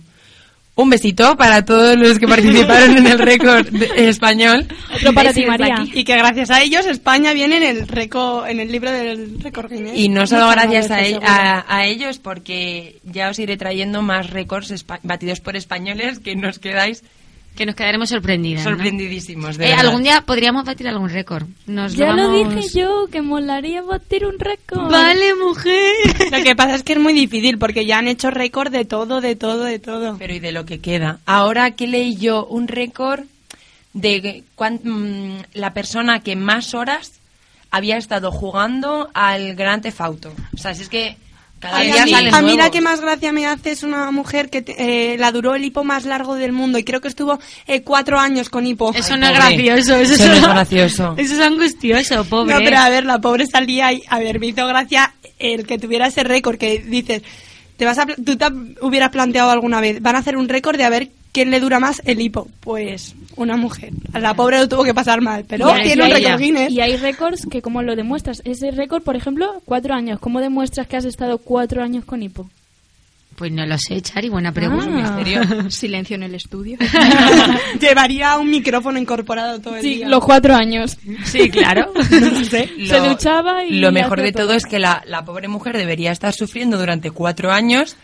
[0.78, 3.68] un besito para todos los que participaron en el récord
[3.98, 4.66] español.
[4.96, 5.76] Otro para ti, María.
[5.82, 5.92] aquí.
[5.96, 9.70] Y que gracias a ellos España viene en el récord, en el libro del récord
[9.72, 9.98] Guinness.
[9.98, 14.02] Y no solo Muchas gracias a, e- a- a ellos, porque ya os iré trayendo
[14.02, 17.04] más récords espa- batidos por españoles que nos quedáis
[17.58, 18.64] Que nos quedaremos sorprendidas.
[18.64, 18.70] ¿no?
[18.72, 19.58] sorprendidísimos.
[19.58, 21.48] De Eh, algún día podríamos batir algún récord.
[21.66, 24.90] Nos Ya lo vamos- dije yo, que molaría batir un récord.
[24.92, 25.94] Vale, mujer.
[26.32, 29.20] Lo que pasa es que es muy difícil porque ya han hecho récord de todo,
[29.22, 30.18] de todo, de todo.
[30.20, 31.20] Pero y de lo que queda.
[31.26, 33.22] Ahora que leí yo un récord
[33.94, 37.14] de cuán- mm, la persona que más horas
[37.72, 40.32] había estado jugando al Gran Theft Auto.
[40.54, 41.18] O sea, si es que
[41.60, 44.12] cada día a mí, salen a mí la que más gracia me hace es una
[44.12, 47.08] mujer que te- eh, la duró el hipo más largo del mundo y creo que
[47.08, 48.94] estuvo eh, cuatro años con hipo.
[48.94, 49.96] Eso no es gracioso.
[49.96, 51.14] Eso, Eso no es gracioso.
[51.18, 52.54] Eso es angustioso, pobre.
[52.54, 55.78] No, pero a ver, la pobre salía y, a ver, me hizo gracia el que
[55.80, 57.22] tuviera ese récord que dices,
[57.78, 58.46] te vas a, tú te
[58.82, 61.80] hubieras planteado alguna vez, van a hacer un récord de a ver quién le dura
[61.80, 62.48] más el hipo.
[62.62, 63.92] Pues una mujer.
[64.14, 66.40] A la pobre lo tuvo que pasar mal, pero Y- tiene un y récord.
[66.40, 66.72] Guinness.
[66.72, 68.42] Y hay récords que, ¿cómo lo demuestras?
[68.46, 70.20] Ese récord, por ejemplo, cuatro años.
[70.20, 72.50] ¿Cómo demuestras que has estado cuatro años con hipo?
[73.36, 75.20] Pues no lo sé, Chari, buena pregunta.
[75.20, 75.70] Ah.
[75.70, 76.80] Silencio en el estudio.
[77.80, 80.08] Llevaría un micrófono incorporado todo el Sí, día.
[80.08, 80.98] los cuatro años.
[81.26, 81.92] Sí, claro.
[82.12, 82.70] No lo sé.
[82.88, 84.56] Se duchaba y Lo mejor de todo todo.
[84.58, 87.96] es que la, la pobre mujer debería estar sufriendo durante cuatro años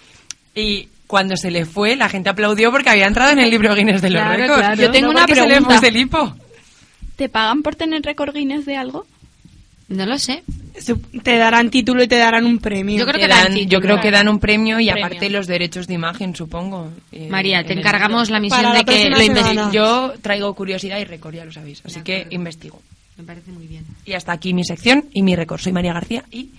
[0.56, 4.02] y cuando se le fue la gente aplaudió porque había entrado en el libro Guinness
[4.02, 4.60] de los Claro, récords.
[4.62, 4.82] claro.
[4.82, 5.88] Yo tengo No una porque se le pregunta.
[6.00, 6.36] hipo.
[7.18, 9.06] ¿Te pagan por tener récord Guinness de algo?
[9.90, 10.42] No lo sé.
[11.22, 12.98] Te darán título y te darán un premio.
[12.98, 13.70] Yo creo Que dan dan- título.
[13.70, 15.06] yo creo que dan un premio y Premio.
[15.06, 16.90] aparte los derechos de imagen, supongo.
[17.12, 19.72] eh, María, te el encargamos la misión Para la de que lo investigues.
[19.72, 21.84] Yo traigo curiosidad y récord, ya lo sabéis.
[21.86, 22.36] Así que acuerdo.
[22.36, 22.82] investigo.
[23.18, 23.86] Me parece muy bien.
[24.04, 25.60] Y hasta aquí mi sección y mi récord.
[25.62, 26.50] Soy María García y...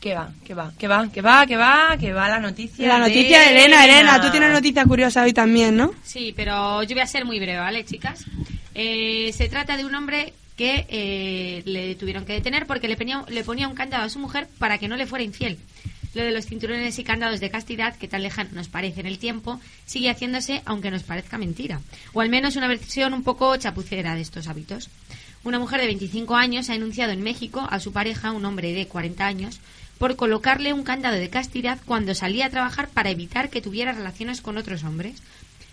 [0.00, 0.30] ¿Qué va?
[0.44, 0.72] ¿Qué va?
[0.78, 1.08] ¿Qué va?
[1.10, 1.46] ¿Qué va?
[1.46, 1.96] ¿Qué va?
[1.98, 2.86] ¿Qué va la noticia?
[2.86, 5.92] La noticia de Elena, Elena, tú tienes noticia curiosa hoy también, ¿no?
[6.04, 8.24] Sí, pero yo voy a ser muy breve, ¿vale, chicas?
[8.76, 13.24] Eh, se trata de un hombre que eh, le tuvieron que detener porque le ponía,
[13.28, 15.58] le ponía un candado a su mujer para que no le fuera infiel.
[16.14, 19.18] Lo de los cinturones y candados de castidad, que tan lejano nos parece en el
[19.18, 21.80] tiempo, sigue haciéndose aunque nos parezca mentira.
[22.12, 24.90] O al menos una versión un poco chapucera de estos hábitos.
[25.44, 28.86] Una mujer de 25 años ha denunciado en México a su pareja, un hombre de
[28.86, 29.60] 40 años,
[29.98, 34.40] por colocarle un candado de castidad cuando salía a trabajar para evitar que tuviera relaciones
[34.40, 35.20] con otros hombres.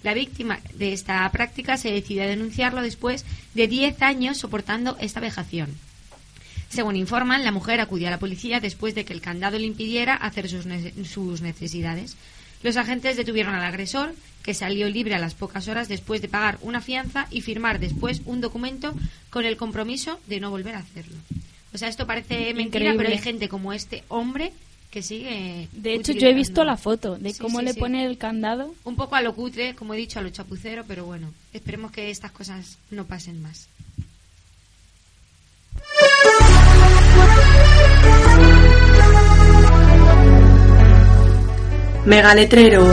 [0.03, 5.19] La víctima de esta práctica se decide a denunciarlo después de 10 años soportando esta
[5.19, 5.69] vejación.
[6.69, 10.15] Según informan, la mujer acudió a la policía después de que el candado le impidiera
[10.15, 10.65] hacer sus,
[11.07, 12.17] sus necesidades.
[12.63, 14.13] Los agentes detuvieron al agresor,
[14.43, 18.21] que salió libre a las pocas horas después de pagar una fianza y firmar después
[18.25, 18.93] un documento
[19.29, 21.15] con el compromiso de no volver a hacerlo.
[21.75, 22.97] O sea, esto parece mentira, Increíble.
[22.97, 24.53] pero hay gente como este hombre
[24.91, 25.67] que sigue.
[25.73, 27.79] De hecho, yo he visto la foto de Sí, cómo sí, le sí.
[27.81, 28.73] pone el candado.
[28.85, 32.09] Un poco a lo cutre, como he dicho, a lo chapucero, pero bueno, esperemos que
[32.09, 33.67] estas cosas no pasen más.
[42.05, 42.85] Megaletrero.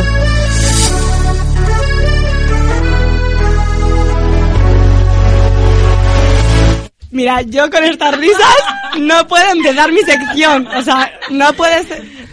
[7.13, 8.55] Mira, yo con estas risas
[8.99, 10.67] no puedo empezar mi sección.
[10.67, 11.87] O sea, no puedes...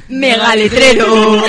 [0.07, 1.43] Megaletrero.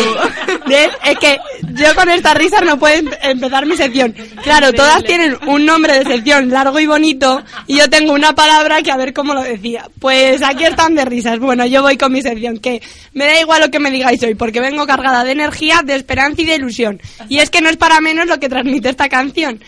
[0.66, 0.91] ¿Ves?
[1.05, 1.39] Es que
[1.72, 4.14] yo con estas risas no puedo em- empezar mi sección.
[4.43, 8.83] Claro, todas tienen un nombre de sección largo y bonito y yo tengo una palabra
[8.83, 9.89] que a ver cómo lo decía.
[9.99, 11.39] Pues aquí están de risas.
[11.39, 12.83] Bueno, yo voy con mi sección, que
[13.14, 16.43] me da igual lo que me digáis hoy, porque vengo cargada de energía, de esperanza
[16.43, 17.01] y de ilusión.
[17.31, 19.62] Y es que no es para menos lo que transmite esta canción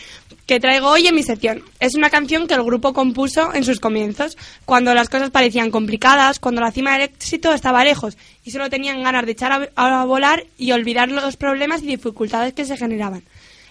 [0.47, 1.63] que traigo hoy en mi sección.
[1.81, 6.39] Es una canción que el grupo compuso en sus comienzos, cuando las cosas parecían complicadas,
[6.39, 10.05] cuando la cima del éxito estaba lejos y solo tenían ganas de echar a, a
[10.05, 13.23] volar y olvidar los problemas y dificultades que se generaban.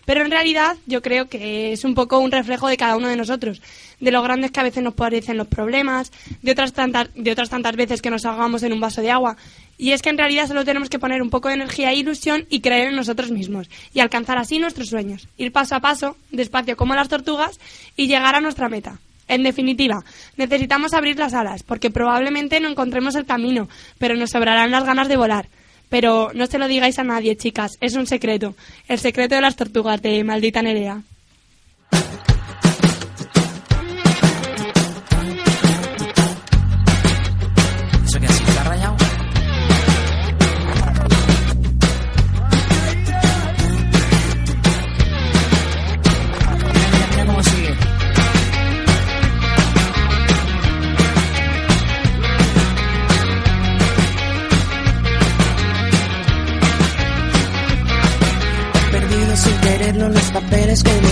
[0.05, 3.15] Pero en realidad yo creo que es un poco un reflejo de cada uno de
[3.15, 3.61] nosotros,
[4.01, 7.49] de lo grandes que a veces nos parecen los problemas, de otras tantas, de otras
[7.49, 9.37] tantas veces que nos ahogamos en un vaso de agua.
[9.77, 12.45] Y es que en realidad solo tenemos que poner un poco de energía e ilusión
[12.49, 16.75] y creer en nosotros mismos y alcanzar así nuestros sueños, ir paso a paso, despacio
[16.75, 17.59] como las tortugas
[17.95, 18.99] y llegar a nuestra meta.
[19.27, 20.03] En definitiva,
[20.35, 25.07] necesitamos abrir las alas porque probablemente no encontremos el camino, pero nos sobrarán las ganas
[25.07, 25.47] de volar.
[25.89, 28.55] Pero no se lo digáis a nadie, chicas, es un secreto.
[28.87, 31.01] El secreto de las tortugas de Maldita Nerea.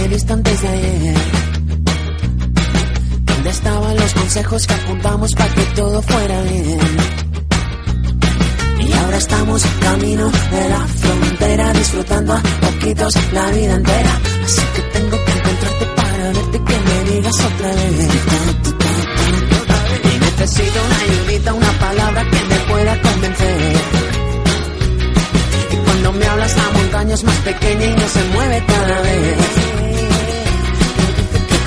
[0.10, 1.16] Diste antes de ayer.
[3.26, 6.80] ¿Dónde estaban los consejos que apuntamos para que todo fuera bien?
[8.80, 14.20] Y ahora estamos camino de la frontera, disfrutando a poquitos la vida entera.
[14.43, 18.10] Así que tengo que encontrarte para verte y que me digas otra vez.
[20.03, 23.76] Y necesito una ayudita, una palabra que me pueda convencer.
[25.72, 29.59] Y cuando me hablas la montaña es más pequeña y no se mueve cada vez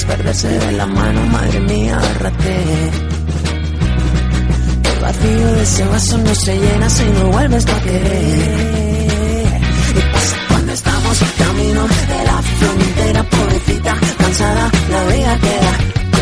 [0.00, 2.90] Qué fácil es perderse de la mano, madre mía, agárrate.
[4.94, 9.60] El vacío de ese vaso no se llena si no vuelves a querer.
[9.96, 15.72] Y pasa cuando estamos camino de la frontera, pobrecita, cansada, la vida queda.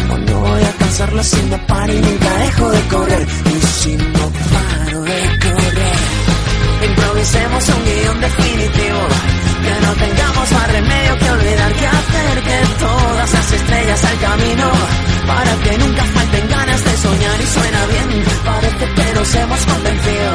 [0.01, 3.27] Como no voy a cansarla si no paro y nunca dejo de correr.
[3.47, 5.58] Y si no paro de correr.
[6.83, 9.03] Improvisemos un guion definitivo.
[9.63, 14.71] Que no tengamos más remedio que olvidar que hacer Que todas las estrellas al camino.
[15.27, 20.33] Para que nunca falten ganas de soñar Y suena bien, parece que nos hemos convencido.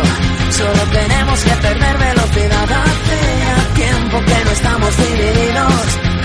[0.51, 2.67] Solo tenemos que perder velocidad.
[2.83, 5.73] Hace ya tiempo que no estamos divididos.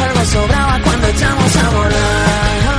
[0.04, 2.77] Algo sobraba cuando echamos a volar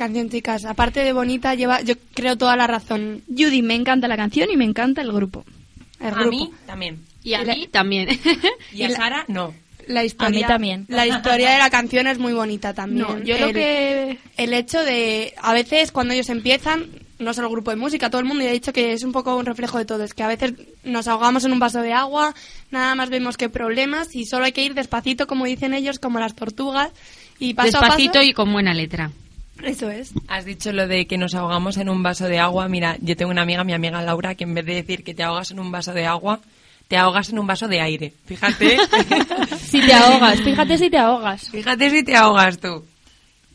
[0.00, 0.64] canción, chicas?
[0.64, 3.22] Aparte de bonita, lleva, yo creo, toda la razón.
[3.28, 5.44] Judy, me encanta la canción y me encanta el grupo.
[6.00, 6.30] El A grupo.
[6.30, 6.98] mí también.
[7.22, 8.08] Y a mí también.
[8.72, 9.54] Y a Sara, no.
[9.86, 10.84] La historia, A mí también.
[10.88, 13.06] La historia de la canción es muy bonita también.
[13.08, 14.18] No, yo lo El- que...
[14.36, 16.86] El hecho de, a veces cuando ellos empiezan,
[17.18, 19.10] no solo el grupo de música, todo el mundo, y he dicho que es un
[19.12, 20.52] poco un reflejo de todo, es que a veces
[20.84, 22.34] nos ahogamos en un vaso de agua,
[22.70, 26.20] nada más vemos que problemas y solo hay que ir despacito, como dicen ellos, como
[26.20, 26.90] las tortugas,
[27.40, 28.30] y paso Despacito a paso.
[28.30, 29.10] y con buena letra.
[29.64, 30.12] Eso es.
[30.28, 32.68] Has dicho lo de que nos ahogamos en un vaso de agua.
[32.68, 35.22] Mira, yo tengo una amiga, mi amiga Laura, que en vez de decir que te
[35.22, 36.40] ahogas en un vaso de agua,
[36.88, 38.12] te ahogas en un vaso de aire.
[38.26, 38.76] Fíjate.
[39.70, 41.48] Si te ahogas, fíjate si te ahogas.
[41.48, 42.84] Fíjate si te ahogas tú.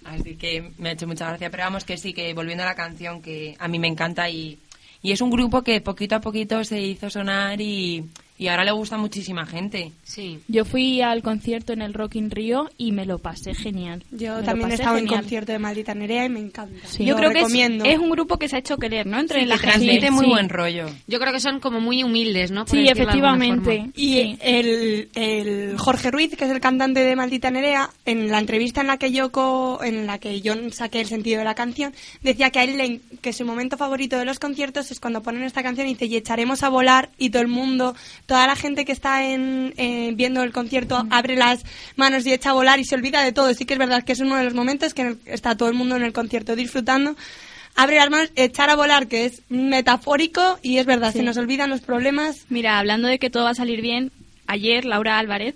[0.06, 1.50] Así que me ha hecho mucha gracia.
[1.50, 4.58] Pero vamos que sí, que volviendo a la canción, que a mí me encanta y,
[5.02, 8.06] y es un grupo que poquito a poquito se hizo sonar y,
[8.38, 9.92] y ahora le gusta a muchísima gente.
[10.04, 10.40] Sí.
[10.48, 14.04] Yo fui al concierto en el Rock in Rio y me lo pasé genial.
[14.12, 15.22] Yo Me también he estado en genial.
[15.22, 16.88] concierto de Maldita Nerea y me encanta.
[16.88, 17.06] Sí.
[17.06, 17.86] Yo Lo creo que es, recomiendo.
[17.86, 19.20] es un grupo que se ha hecho querer, ¿no?
[19.20, 19.78] Entre Sí, la que gente.
[19.80, 20.32] transmite muy sí.
[20.32, 20.86] buen rollo.
[21.08, 22.66] Yo creo que son como muy humildes, ¿no?
[22.66, 23.92] Por Sí, efectivamente.
[23.96, 24.38] Y Sí.
[24.42, 28.88] el, el Jorge Ruiz, que es el cantante de Maldita Nerea, en la entrevista en
[28.88, 32.50] la que yo co- en la que yo saqué el sentido de la canción, decía
[32.50, 35.64] que a él le- que su momento favorito de los conciertos es cuando ponen esta
[35.64, 37.96] canción y dice y echaremos a volar y todo el mundo,
[38.26, 41.64] toda la gente que está en, eh, viendo el concierto abre las
[41.96, 43.54] manos y echa a volar y se olvida de todo.
[43.54, 45.76] Sí que es verdad que es uno de los momentos que el- está todo el
[45.76, 47.16] mundo en el concierto disfrutando.
[47.76, 51.70] Abre las manos, echar a volar, que es metafórico y es verdad, se nos olvidan
[51.70, 52.46] los problemas.
[52.50, 54.12] Mira, hablando de que todo va a salir bien,
[54.48, 55.56] ayer Laura Álvarez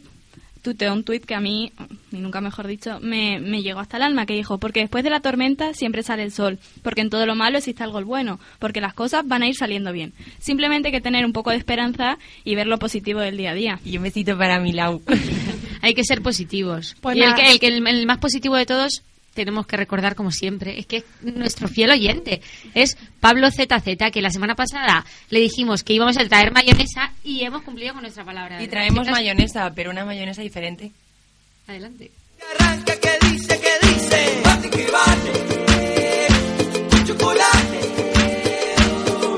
[0.61, 1.71] tuteó un tuit que a mí,
[2.11, 5.09] y nunca mejor dicho, me, me llegó hasta el alma, que dijo, porque después de
[5.09, 8.81] la tormenta siempre sale el sol, porque en todo lo malo existe algo bueno, porque
[8.81, 10.13] las cosas van a ir saliendo bien.
[10.39, 13.53] Simplemente hay que tener un poco de esperanza y ver lo positivo del día a
[13.55, 13.79] día.
[13.85, 15.01] Y un besito para Milau.
[15.81, 16.95] Hay que ser positivos.
[16.99, 19.03] Pues y el, que, el, que- el- el más positivo de todos,
[19.45, 22.41] tenemos que recordar como siempre, es que es nuestro fiel oyente.
[22.73, 27.43] Es Pablo ZZ, que la semana pasada le dijimos que íbamos a traer mayonesa y
[27.43, 28.55] hemos cumplido con nuestra palabra.
[28.57, 29.11] Y ¿verdad, traemos chicas?
[29.19, 30.91] mayonesa, pero una mayonesa diferente.
[31.67, 32.11] Adelante.
[32.59, 34.41] Arranca que dice, que dice.
[34.43, 35.31] Bate que bate.
[36.89, 37.79] Con chocolate.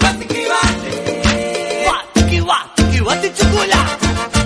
[0.02, 1.84] Bate que bate.
[1.88, 4.41] Bate que bate, que bate chocolate.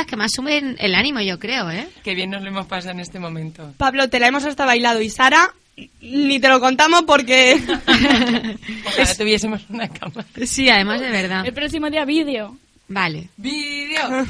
[0.00, 1.88] Las que más suben el ánimo, yo creo, ¿eh?
[2.02, 3.74] Qué bien nos lo hemos pasado en este momento.
[3.76, 5.54] Pablo, te la hemos hasta bailado y Sara,
[6.00, 7.60] ni te lo contamos porque...
[8.86, 10.24] Ojalá tuviésemos una cama.
[10.46, 11.46] Sí, además de verdad.
[11.46, 12.56] El próximo día vídeo.
[12.88, 13.28] Vale.
[13.36, 14.00] ¡Vídeo!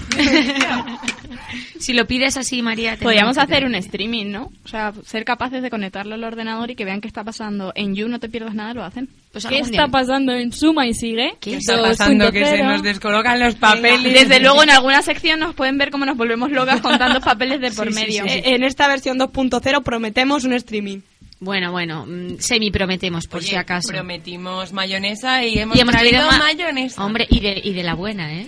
[1.80, 2.96] Si lo pides así, María...
[2.96, 4.52] te Podríamos hacer un streaming, ¿no?
[4.64, 7.94] O sea, ser capaces de conectarlo al ordenador y que vean qué está pasando en
[7.94, 9.08] You, no te pierdas nada, lo hacen.
[9.32, 9.88] Pues ¿Qué está día.
[9.88, 11.34] pasando en Suma y Sigue?
[11.40, 12.30] ¿Qué está pasando?
[12.32, 12.64] Que se 2.0.
[12.64, 14.12] nos descolocan los papeles.
[14.12, 17.60] Desde luego, en alguna sección nos pueden ver cómo nos volvemos locas con tantos papeles
[17.60, 18.22] de por Sí, medio.
[18.24, 18.38] sí, sí.
[18.38, 20.98] Eh, En esta versión 2.0 prometemos un streaming.
[21.42, 23.88] Bueno, bueno, mm, semi prometemos, por Oye, si acaso.
[23.88, 27.02] Prometimos mayonesa y hemos, Y hemos traído traído ma- mayonesa.
[27.02, 28.46] Hombre, y de, y de la buena, ¿eh?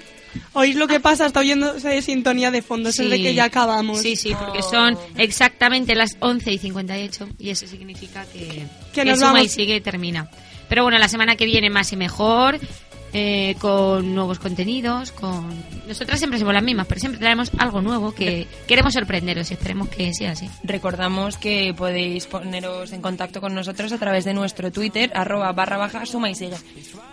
[0.55, 1.27] ¿Oís lo que pasa?
[1.27, 3.23] Está oyendo esa sintonía de fondo, es el de Sí.
[3.23, 4.01] que ya acabamos.
[4.01, 4.71] Sí, sí, porque Oh.
[4.71, 9.47] son exactamente las 11 y 58 y eso significa que, Que nos suma vamos.
[9.47, 10.29] y sigue y termina.
[10.69, 12.59] Pero bueno, la semana que viene más y mejor.
[13.13, 15.63] Eh, con nuevos contenidos, con...
[15.87, 19.89] Nosotras siempre somos las mismas, pero siempre traemos algo nuevo que queremos sorprenderos y esperemos
[19.89, 20.49] que sea así.
[20.63, 25.77] Recordamos que podéis poneros en contacto con nosotros a través de nuestro Twitter, arroba barra
[25.77, 26.57] baja suma y sigue.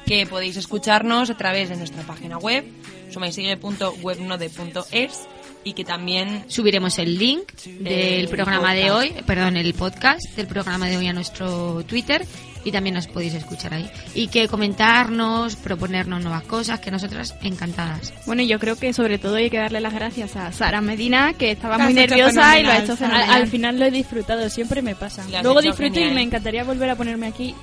[0.06, 2.64] Que podéis escucharnos a través de nuestra página web,
[3.12, 5.28] sumaisigue.webnode.es
[5.64, 10.88] y que también subiremos el link del programa de hoy, perdón, el podcast del programa
[10.88, 12.26] de hoy a nuestro Twitter
[12.70, 13.90] y también nos podéis escuchar ahí.
[14.16, 18.14] Y que comentarnos, proponernos nuevas cosas, que nosotras encantadas.
[18.26, 21.52] Bueno, yo creo que sobre todo hay que darle las gracias a Sara Medina, que
[21.52, 23.30] estaba muy nerviosa y lo ha hecho fenomenal.
[23.30, 25.26] Al, al final lo he disfrutado, siempre me pasa.
[25.44, 26.12] Luego disfruto genial.
[26.12, 27.54] y me encantaría volver a ponerme aquí.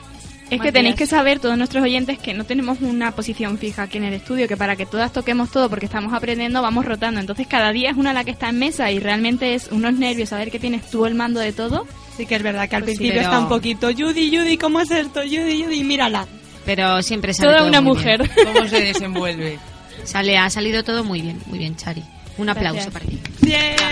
[0.49, 3.99] Es que tenéis que saber, todos nuestros oyentes, que no tenemos una posición fija aquí
[3.99, 7.19] en el estudio, que para que todas toquemos todo porque estamos aprendiendo, vamos rotando.
[7.19, 10.29] Entonces cada día es una la que está en mesa y realmente es unos nervios
[10.29, 11.87] saber que tienes tú el mando de todo.
[12.17, 14.57] Sí que es verdad que al Pues sí, principio pero- está un poquito, Judy, Judy,
[14.57, 15.21] ¿cómo es esto?
[15.21, 16.27] Judy, Judy, mírala.
[16.65, 18.19] Pero siempre sale Toda todo una muy bien.
[18.21, 18.31] mujer.
[18.55, 19.59] cómo se desenvuelve.
[20.05, 22.03] Sale, ha salido todo muy bien, muy bien, Chari.
[22.39, 22.93] Un aplauso Gracias.
[22.93, 23.19] para ti.
[23.41, 23.77] Bien.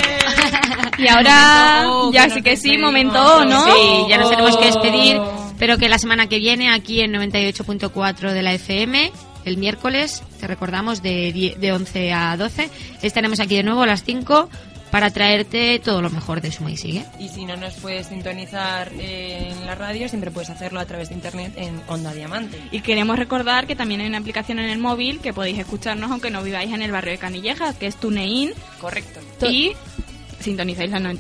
[0.97, 3.65] Y ahora, Momento, ya que sí que sí, momento, ¿no?
[3.67, 4.67] Sí, ya nos tenemos que Oh.
[4.67, 5.21] despedir.
[5.49, 9.11] Espero que la semana que viene, aquí en 98.4 de la FM,
[9.45, 12.71] el miércoles, te recordamos, de, die- de 11 a 12,
[13.03, 14.49] estaremos aquí de nuevo a las 5
[14.95, 17.05] para traerte todo lo mejor de Suma y Sigue.
[17.19, 21.17] Y si no nos puedes sintonizar en la radio, siempre puedes hacerlo a través de
[21.17, 22.61] internet en Onda Diamante.
[22.71, 26.31] Y queremos recordar que también hay una aplicación en el móvil que podéis escucharnos aunque
[26.31, 28.53] no viváis en el barrio de Canillejas, que es TuneIn.
[28.81, 29.19] Correcto.
[29.51, 29.73] Y
[30.39, 31.13] sintonizáis la Iba a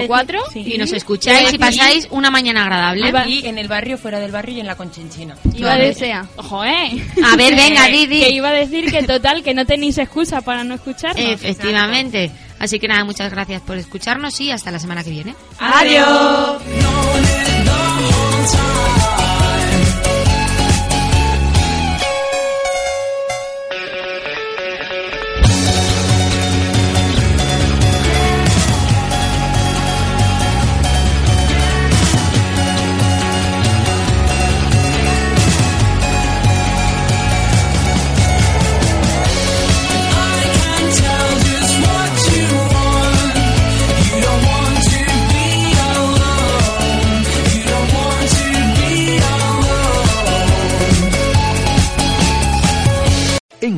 [0.00, 0.38] decir- 98.4.
[0.52, 0.72] sí.
[0.74, 3.12] Y nos escucháis y pasáis una mañana agradable.
[3.30, 5.36] Y en el barrio, fuera del barrio y en la Conchinchina.
[5.54, 6.26] Iba a decir, sea.
[6.36, 7.02] ojo, eh.
[7.32, 8.24] A ver, venga, Que Didi.
[8.34, 11.24] iba a decir que total, que no tenéis excusa para no escucharnos.
[11.24, 12.30] Efectivamente.
[12.62, 15.34] Así que nada, muchas gracias por escucharnos y hasta la semana que viene.
[15.58, 16.62] Adiós.